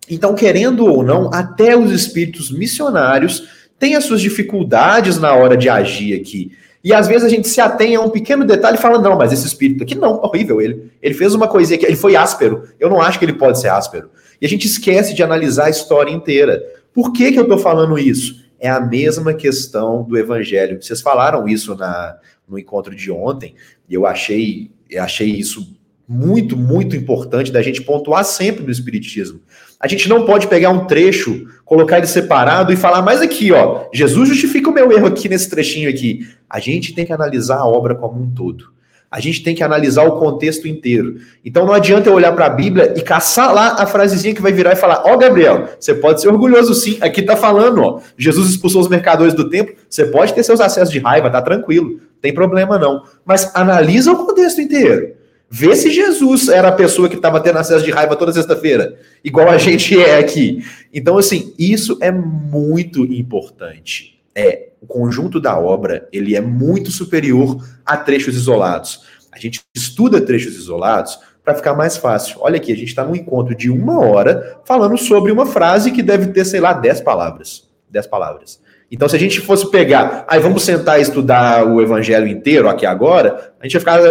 [0.09, 3.47] Então, querendo ou não, até os espíritos missionários
[3.77, 6.51] têm as suas dificuldades na hora de agir aqui.
[6.83, 9.31] E às vezes a gente se atém a um pequeno detalhe e fala: não, mas
[9.31, 10.61] esse espírito aqui não, horrível.
[10.61, 12.63] Ele, ele fez uma coisinha que ele foi áspero.
[12.79, 14.09] Eu não acho que ele pode ser áspero.
[14.41, 16.63] E a gente esquece de analisar a história inteira.
[16.93, 18.47] Por que, que eu estou falando isso?
[18.59, 20.81] É a mesma questão do evangelho.
[20.81, 22.17] Vocês falaram isso na,
[22.47, 23.55] no encontro de ontem,
[23.87, 25.78] e eu achei, eu achei isso
[26.09, 29.39] muito, muito importante da gente pontuar sempre no Espiritismo.
[29.79, 33.85] A gente não pode pegar um trecho, colocar ele separado e falar, mas aqui, ó,
[33.93, 36.27] Jesus justifica o meu erro aqui nesse trechinho aqui.
[36.49, 38.65] A gente tem que analisar a obra como um todo.
[39.11, 41.17] A gente tem que analisar o contexto inteiro.
[41.45, 44.51] Então não adianta eu olhar para a Bíblia e caçar lá a frasezinha que vai
[44.51, 46.97] virar e falar: Ó, oh, Gabriel, você pode ser orgulhoso sim.
[47.01, 48.01] Aqui tá falando, ó.
[48.15, 49.73] Jesus expulsou os mercadores do templo.
[49.89, 51.99] Você pode ter seus acessos de raiva, tá tranquilo.
[52.21, 53.03] Tem problema não.
[53.25, 55.18] Mas analisa o contexto inteiro.
[55.51, 59.49] Vê se Jesus era a pessoa que estava tendo acesso de raiva toda sexta-feira, igual
[59.49, 60.63] a gente é aqui.
[60.93, 64.21] Então, assim, isso é muito importante.
[64.35, 69.01] É, o conjunto da obra, ele é muito superior a trechos isolados.
[69.31, 72.37] A gente estuda trechos isolados para ficar mais fácil.
[72.41, 76.03] Olha aqui, a gente está num encontro de uma hora falando sobre uma frase que
[76.03, 77.67] deve ter, sei lá, dez palavras.
[77.89, 78.61] Dez palavras.
[78.91, 82.85] Então, se a gente fosse pegar, aí vamos sentar e estudar o evangelho inteiro aqui
[82.85, 84.01] agora, a gente ia ficar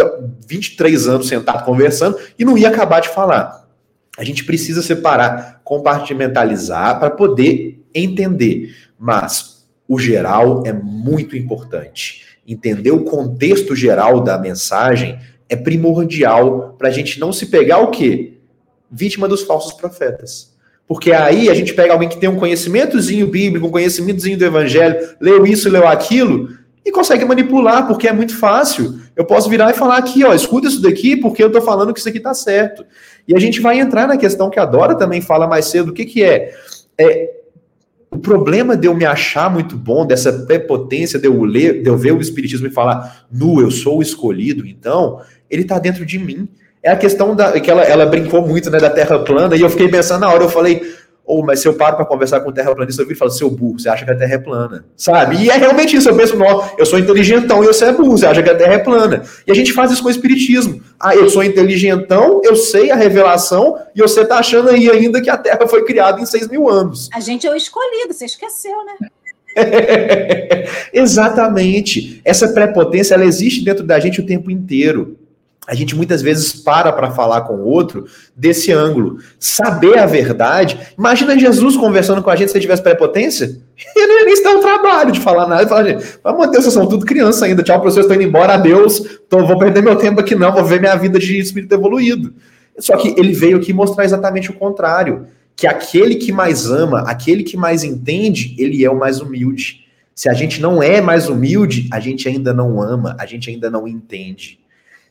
[0.47, 3.67] 23 anos sentado conversando e não ia acabar de falar.
[4.17, 8.73] A gente precisa separar, compartimentalizar para poder entender.
[8.97, 12.25] Mas o geral é muito importante.
[12.47, 17.91] Entender o contexto geral da mensagem é primordial para a gente não se pegar o
[17.91, 18.37] quê?
[18.89, 20.55] Vítima dos falsos profetas.
[20.89, 24.97] Porque aí a gente pega alguém que tem um conhecimentozinho bíblico, um conhecimentozinho do evangelho,
[25.21, 26.49] leu isso, leu aquilo,
[26.83, 28.99] e consegue manipular, porque é muito fácil.
[29.15, 31.99] Eu posso virar e falar aqui, ó, escuta isso daqui, porque eu estou falando que
[31.99, 32.83] isso aqui está certo.
[33.27, 35.93] E a gente vai entrar na questão que a Dora também fala mais cedo, o
[35.93, 36.55] que, que é?
[36.97, 37.35] É
[38.09, 41.95] o problema de eu me achar muito bom, dessa prepotência de eu ler, de eu
[41.95, 45.21] ver o Espiritismo e falar, nu, eu sou o escolhido, então,
[45.51, 46.49] ele está dentro de mim.
[46.81, 49.69] É a questão da, que ela, ela brincou muito né, da Terra plana, e eu
[49.69, 50.81] fiquei pensando na hora, eu falei,
[51.29, 53.29] ou, oh, mas se eu paro para conversar com o terraplanista, eu viro e falo,
[53.29, 54.83] seu burro, você acha que a Terra é plana?
[54.97, 55.35] Sabe?
[55.35, 58.25] E é realmente isso, eu penso, não, eu sou inteligentão e você é burro, você
[58.25, 59.21] acha que a Terra é plana.
[59.45, 60.81] E a gente faz isso com o Espiritismo.
[60.99, 65.29] Ah, eu sou inteligentão, eu sei a revelação, e você tá achando aí ainda que
[65.29, 67.09] a Terra foi criada em 6 mil anos.
[67.13, 69.09] A gente é o escolhido, você esqueceu, né?
[70.91, 72.21] Exatamente.
[72.25, 75.15] Essa prepotência, ela existe dentro da gente o tempo inteiro
[75.69, 78.05] a gente muitas vezes para para falar com o outro
[78.35, 79.19] desse ângulo.
[79.39, 80.79] Saber a verdade.
[80.97, 83.45] Imagina Jesus conversando com a gente se ele tivesse prepotência.
[83.95, 85.61] Ele não ia nem o trabalho de falar nada.
[85.61, 87.63] Ele fala, gente, vamos Deus, vocês são tudo criança ainda.
[87.63, 88.55] Tchau, professor, estou indo embora.
[88.55, 89.19] Adeus.
[89.29, 90.51] Tô, vou perder meu tempo aqui, não.
[90.51, 92.33] Vou ver minha vida de espírito evoluído.
[92.79, 95.27] Só que ele veio aqui mostrar exatamente o contrário.
[95.55, 99.85] Que aquele que mais ama, aquele que mais entende, ele é o mais humilde.
[100.15, 103.69] Se a gente não é mais humilde, a gente ainda não ama, a gente ainda
[103.69, 104.58] não entende.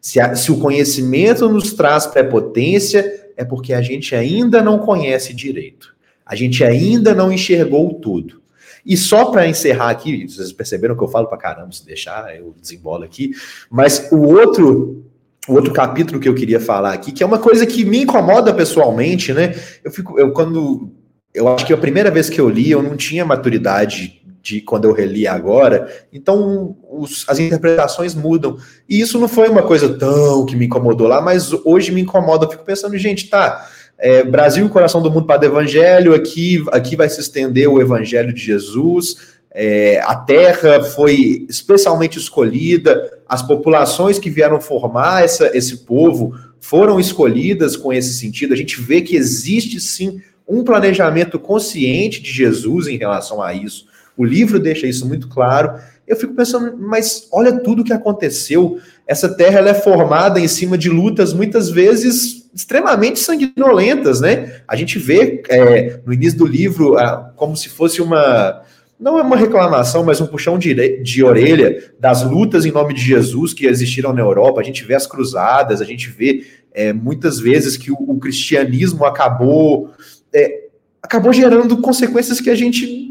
[0.01, 5.35] Se, a, se o conhecimento nos traz prepotência, é porque a gente ainda não conhece
[5.35, 5.95] direito.
[6.25, 8.43] A gente ainda não enxergou tudo.
[8.85, 12.55] E só para encerrar aqui, vocês perceberam que eu falo para caramba, se deixar, eu
[12.61, 13.33] desembolo aqui.
[13.71, 15.05] Mas o outro,
[15.49, 18.55] o outro capítulo que eu queria falar aqui, que é uma coisa que me incomoda
[18.55, 19.55] pessoalmente, né?
[19.85, 20.93] Eu fico, eu quando
[21.35, 24.87] eu acho que a primeira vez que eu li, eu não tinha maturidade de quando
[24.87, 25.89] eu reli agora.
[26.13, 28.57] Então, os, as interpretações mudam.
[28.89, 32.45] E isso não foi uma coisa tão que me incomodou lá, mas hoje me incomoda.
[32.45, 33.69] Eu fico pensando, gente, tá.
[33.99, 38.33] É, Brasil, coração do mundo para o evangelho, aqui, aqui vai se estender o evangelho
[38.33, 39.39] de Jesus.
[39.51, 47.01] É, a terra foi especialmente escolhida, as populações que vieram formar essa, esse povo foram
[47.01, 48.55] escolhidas com esse sentido.
[48.55, 53.87] A gente vê que existe sim um planejamento consciente de Jesus em relação a isso.
[54.19, 55.75] O livro deixa isso muito claro.
[56.05, 58.81] Eu fico pensando, mas olha tudo que aconteceu.
[59.07, 64.63] Essa terra ela é formada em cima de lutas muitas vezes extremamente sanguinolentas, né?
[64.67, 66.97] A gente vê é, no início do livro
[67.37, 68.63] como se fosse uma
[68.99, 73.01] não é uma reclamação, mas um puxão de, de orelha das lutas em nome de
[73.01, 74.61] Jesus que existiram na Europa.
[74.61, 76.45] A gente vê as cruzadas, a gente vê
[76.75, 79.93] é, muitas vezes que o, o cristianismo acabou
[80.33, 80.65] é,
[81.01, 83.08] acabou gerando consequências que a gente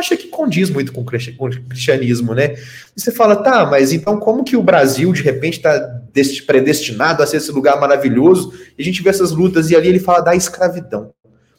[0.00, 2.54] acha que condiz muito com o cristianismo, né?
[2.96, 6.00] E você fala, tá, mas então como que o Brasil, de repente, está
[6.46, 8.52] predestinado a ser esse lugar maravilhoso?
[8.76, 11.12] E a gente vê essas lutas, e ali ele fala da escravidão.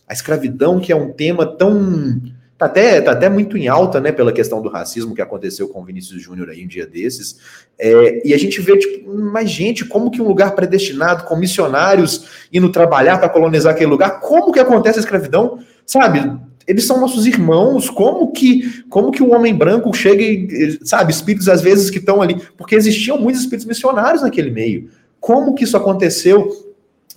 [0.07, 2.21] A escravidão, que é um tema tão.
[2.57, 5.81] Tá até, tá até muito em alta, né, pela questão do racismo que aconteceu com
[5.81, 7.39] o Vinícius Júnior aí um dia desses.
[7.79, 12.27] É, e a gente vê, tipo, mas gente, como que um lugar predestinado, com missionários
[12.53, 15.57] indo trabalhar para colonizar aquele lugar, como que acontece a escravidão?
[15.87, 16.19] Sabe,
[16.67, 21.49] eles são nossos irmãos, como que como que o homem branco chega e, sabe, espíritos
[21.49, 24.89] às vezes que estão ali, porque existiam muitos espíritos missionários naquele meio.
[25.19, 26.49] Como que isso aconteceu?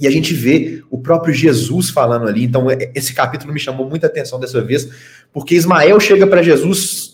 [0.00, 2.44] E a gente vê o próprio Jesus falando ali.
[2.44, 4.88] Então, é, esse capítulo me chamou muita atenção dessa vez,
[5.32, 7.13] porque Ismael chega para Jesus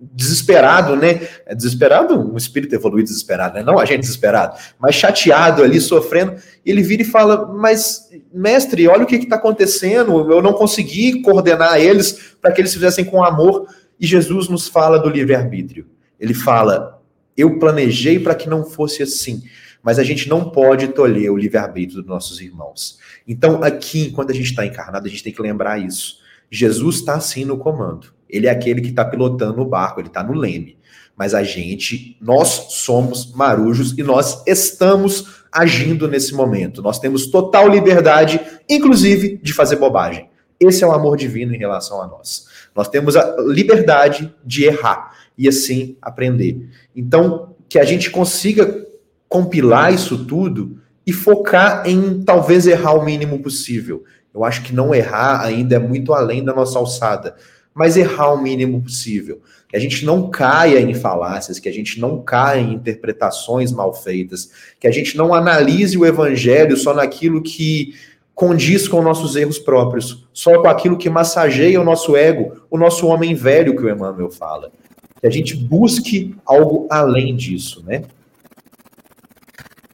[0.00, 1.28] desesperado, né?
[1.44, 3.62] É desesperado, um espírito evoluído desesperado, né?
[3.62, 6.36] Não a gente desesperado, mas chateado ali, sofrendo.
[6.64, 10.32] Ele vira e fala: Mas, mestre, olha o que está acontecendo.
[10.32, 13.66] Eu não consegui coordenar eles para que eles fizessem com amor.
[13.98, 15.86] E Jesus nos fala do livre-arbítrio.
[16.18, 17.02] Ele fala:
[17.36, 19.42] Eu planejei para que não fosse assim.
[19.82, 22.98] Mas a gente não pode tolher o livre-arbítrio dos nossos irmãos.
[23.26, 26.18] Então, aqui, quando a gente está encarnado, a gente tem que lembrar isso.
[26.50, 30.22] Jesus está assim no comando ele é aquele que está pilotando o barco, ele está
[30.22, 30.78] no leme.
[31.16, 36.82] Mas a gente, nós somos marujos e nós estamos agindo nesse momento.
[36.82, 40.30] Nós temos total liberdade, inclusive, de fazer bobagem.
[40.58, 42.46] Esse é o amor divino em relação a nós.
[42.74, 46.68] Nós temos a liberdade de errar e assim aprender.
[46.94, 48.86] Então, que a gente consiga
[49.28, 54.04] compilar isso tudo e focar em talvez errar o mínimo possível.
[54.34, 57.34] Eu acho que não errar ainda é muito além da nossa alçada
[57.74, 59.40] mas errar o mínimo possível.
[59.68, 63.94] Que a gente não caia em falácias, que a gente não caia em interpretações mal
[63.94, 64.50] feitas,
[64.80, 67.94] que a gente não analise o evangelho só naquilo que
[68.34, 73.06] condiz com nossos erros próprios, só com aquilo que massageia o nosso ego o nosso
[73.06, 74.72] homem velho que o Emmanuel fala.
[75.20, 78.04] Que a gente busque algo além disso, né?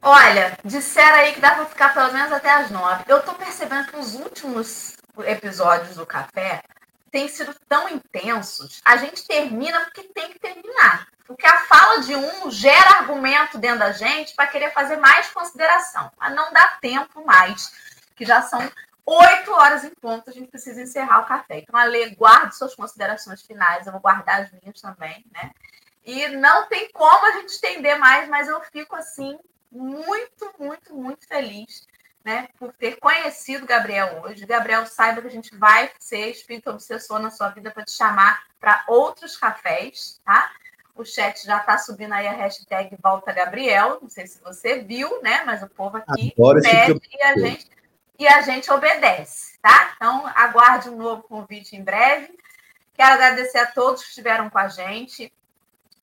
[0.01, 3.03] Olha, disseram aí que dá para ficar pelo menos até as nove.
[3.09, 4.93] Eu estou percebendo que os últimos
[5.25, 6.61] episódios do Café
[7.11, 8.81] têm sido tão intensos.
[8.83, 11.07] A gente termina porque tem que terminar.
[11.25, 16.09] Porque a fala de um gera argumento dentro da gente para querer fazer mais consideração.
[16.17, 17.71] Mas não dá tempo mais,
[18.15, 18.59] que já são
[19.05, 21.59] oito horas em ponto, a gente precisa encerrar o café.
[21.59, 25.51] Então, Ale, guarde suas considerações finais, eu vou guardar as minhas também, né?
[26.05, 29.37] E não tem como a gente estender mais, mas eu fico assim
[29.71, 31.85] muito, muito, muito feliz
[32.27, 34.45] né, por ter conhecido Gabriel hoje.
[34.45, 38.43] Gabriel, saiba que a gente vai ser espírito obsessor na sua vida para te chamar
[38.59, 40.51] para outros cafés, tá?
[40.93, 43.99] O chat já está subindo aí a hashtag Volta Gabriel.
[44.01, 45.43] Não sei se você viu, né?
[45.45, 47.71] Mas o povo aqui pede e a, gente,
[48.19, 49.93] e a gente obedece, tá?
[49.95, 52.37] Então, aguarde um novo convite em breve.
[52.93, 55.31] Quero agradecer a todos que estiveram com a gente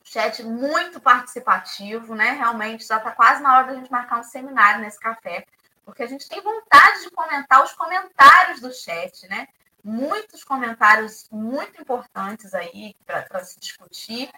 [0.04, 2.30] chat muito participativo, né?
[2.30, 5.44] Realmente já está quase na hora da gente marcar um seminário nesse café,
[5.84, 9.48] porque a gente tem vontade de comentar os comentários do chat, né?
[9.82, 14.30] Muitos comentários muito importantes aí para se discutir.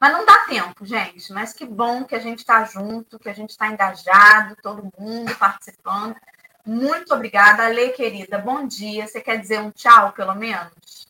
[0.00, 1.32] Mas não dá tempo, gente.
[1.32, 5.34] Mas que bom que a gente está junto, que a gente está engajado, todo mundo
[5.36, 6.16] participando.
[6.64, 7.66] Muito obrigada.
[7.68, 9.06] Lê, querida, bom dia.
[9.06, 11.08] Você quer dizer um tchau, pelo menos?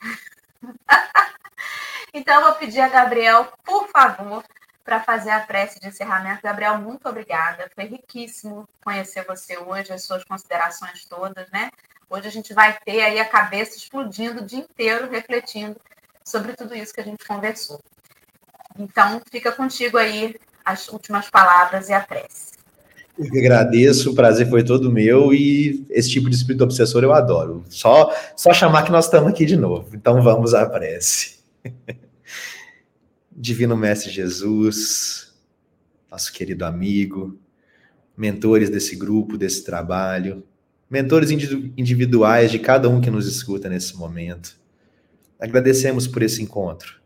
[2.14, 4.44] Então, eu vou pedir a Gabriel, por favor,
[4.84, 6.42] para fazer a prece de encerramento.
[6.42, 7.70] Gabriel, muito obrigada.
[7.74, 11.70] Foi riquíssimo conhecer você hoje, as suas considerações todas, né?
[12.08, 15.76] Hoje a gente vai ter aí a cabeça explodindo o dia inteiro, refletindo
[16.24, 17.80] sobre tudo isso que a gente conversou.
[18.78, 22.52] Então, fica contigo aí as últimas palavras e a prece.
[23.18, 27.12] Eu que agradeço, o prazer foi todo meu e esse tipo de espírito obsessor eu
[27.12, 27.64] adoro.
[27.68, 29.94] Só, só chamar que nós estamos aqui de novo.
[29.94, 31.38] Então vamos à prece.
[33.36, 35.32] Divino Mestre Jesus,
[36.10, 37.38] nosso querido amigo,
[38.16, 40.44] mentores desse grupo, desse trabalho,
[40.90, 44.60] mentores individuais de cada um que nos escuta nesse momento.
[45.40, 47.00] Agradecemos por esse encontro.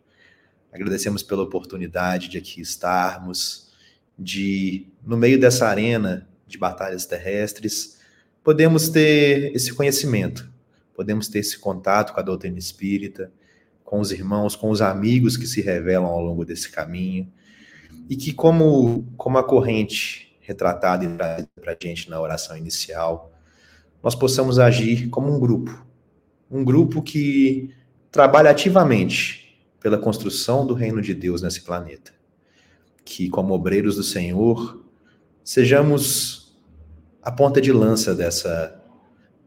[0.72, 3.70] Agradecemos pela oportunidade de aqui estarmos,
[4.18, 7.98] de, no meio dessa arena de batalhas terrestres,
[8.42, 10.50] podemos ter esse conhecimento,
[10.94, 13.30] podemos ter esse contato com a doutrina espírita,
[13.86, 17.32] com os irmãos, com os amigos que se revelam ao longo desse caminho,
[18.10, 23.32] e que, como, como a corrente retratada e trazida para a gente na oração inicial,
[24.02, 25.86] nós possamos agir como um grupo,
[26.50, 27.70] um grupo que
[28.10, 32.12] trabalha ativamente pela construção do reino de Deus nesse planeta.
[33.04, 34.84] Que, como obreiros do Senhor,
[35.44, 36.56] sejamos
[37.22, 38.80] a ponta de lança dessa,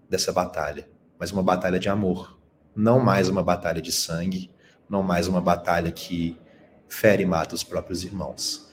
[0.09, 0.87] dessa batalha,
[1.19, 2.38] mas uma batalha de amor
[2.75, 4.49] não mais uma batalha de sangue,
[4.89, 6.37] não mais uma batalha que
[6.87, 8.67] fere e mata os próprios irmãos.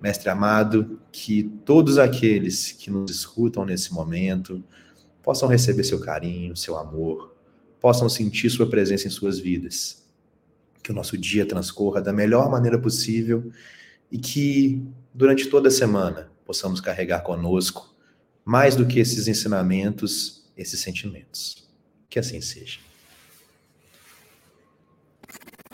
[0.00, 4.62] Mestre amado, que todos aqueles que nos escutam nesse momento
[5.22, 7.36] possam receber seu carinho, seu amor,
[7.80, 10.02] possam sentir sua presença em suas vidas.
[10.82, 13.52] Que o nosso dia transcorra da melhor maneira possível
[14.10, 14.82] e que
[15.14, 17.94] durante toda a semana possamos carregar conosco
[18.44, 21.61] mais do que esses ensinamentos, esses sentimentos.
[22.12, 22.78] Que assim seja.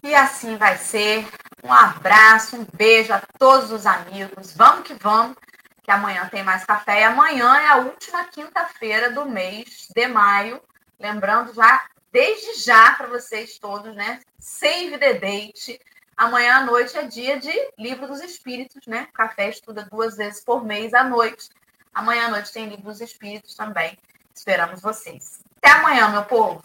[0.05, 1.27] E assim vai ser.
[1.65, 4.53] Um abraço, um beijo a todos os amigos.
[4.53, 5.37] Vamos que vamos,
[5.83, 7.01] que amanhã tem mais café.
[7.01, 10.63] E amanhã é a última quinta-feira do mês de maio.
[10.97, 14.21] Lembrando já, desde já, para vocês todos, né?
[14.39, 15.81] Save the date.
[16.17, 19.09] Amanhã à noite é dia de Livro dos Espíritos, né?
[19.11, 21.49] O café estuda duas vezes por mês à noite.
[21.93, 23.99] Amanhã à noite tem Livro dos Espíritos também.
[24.33, 25.48] Esperamos vocês.
[25.63, 26.63] Até amanhã, meu povo.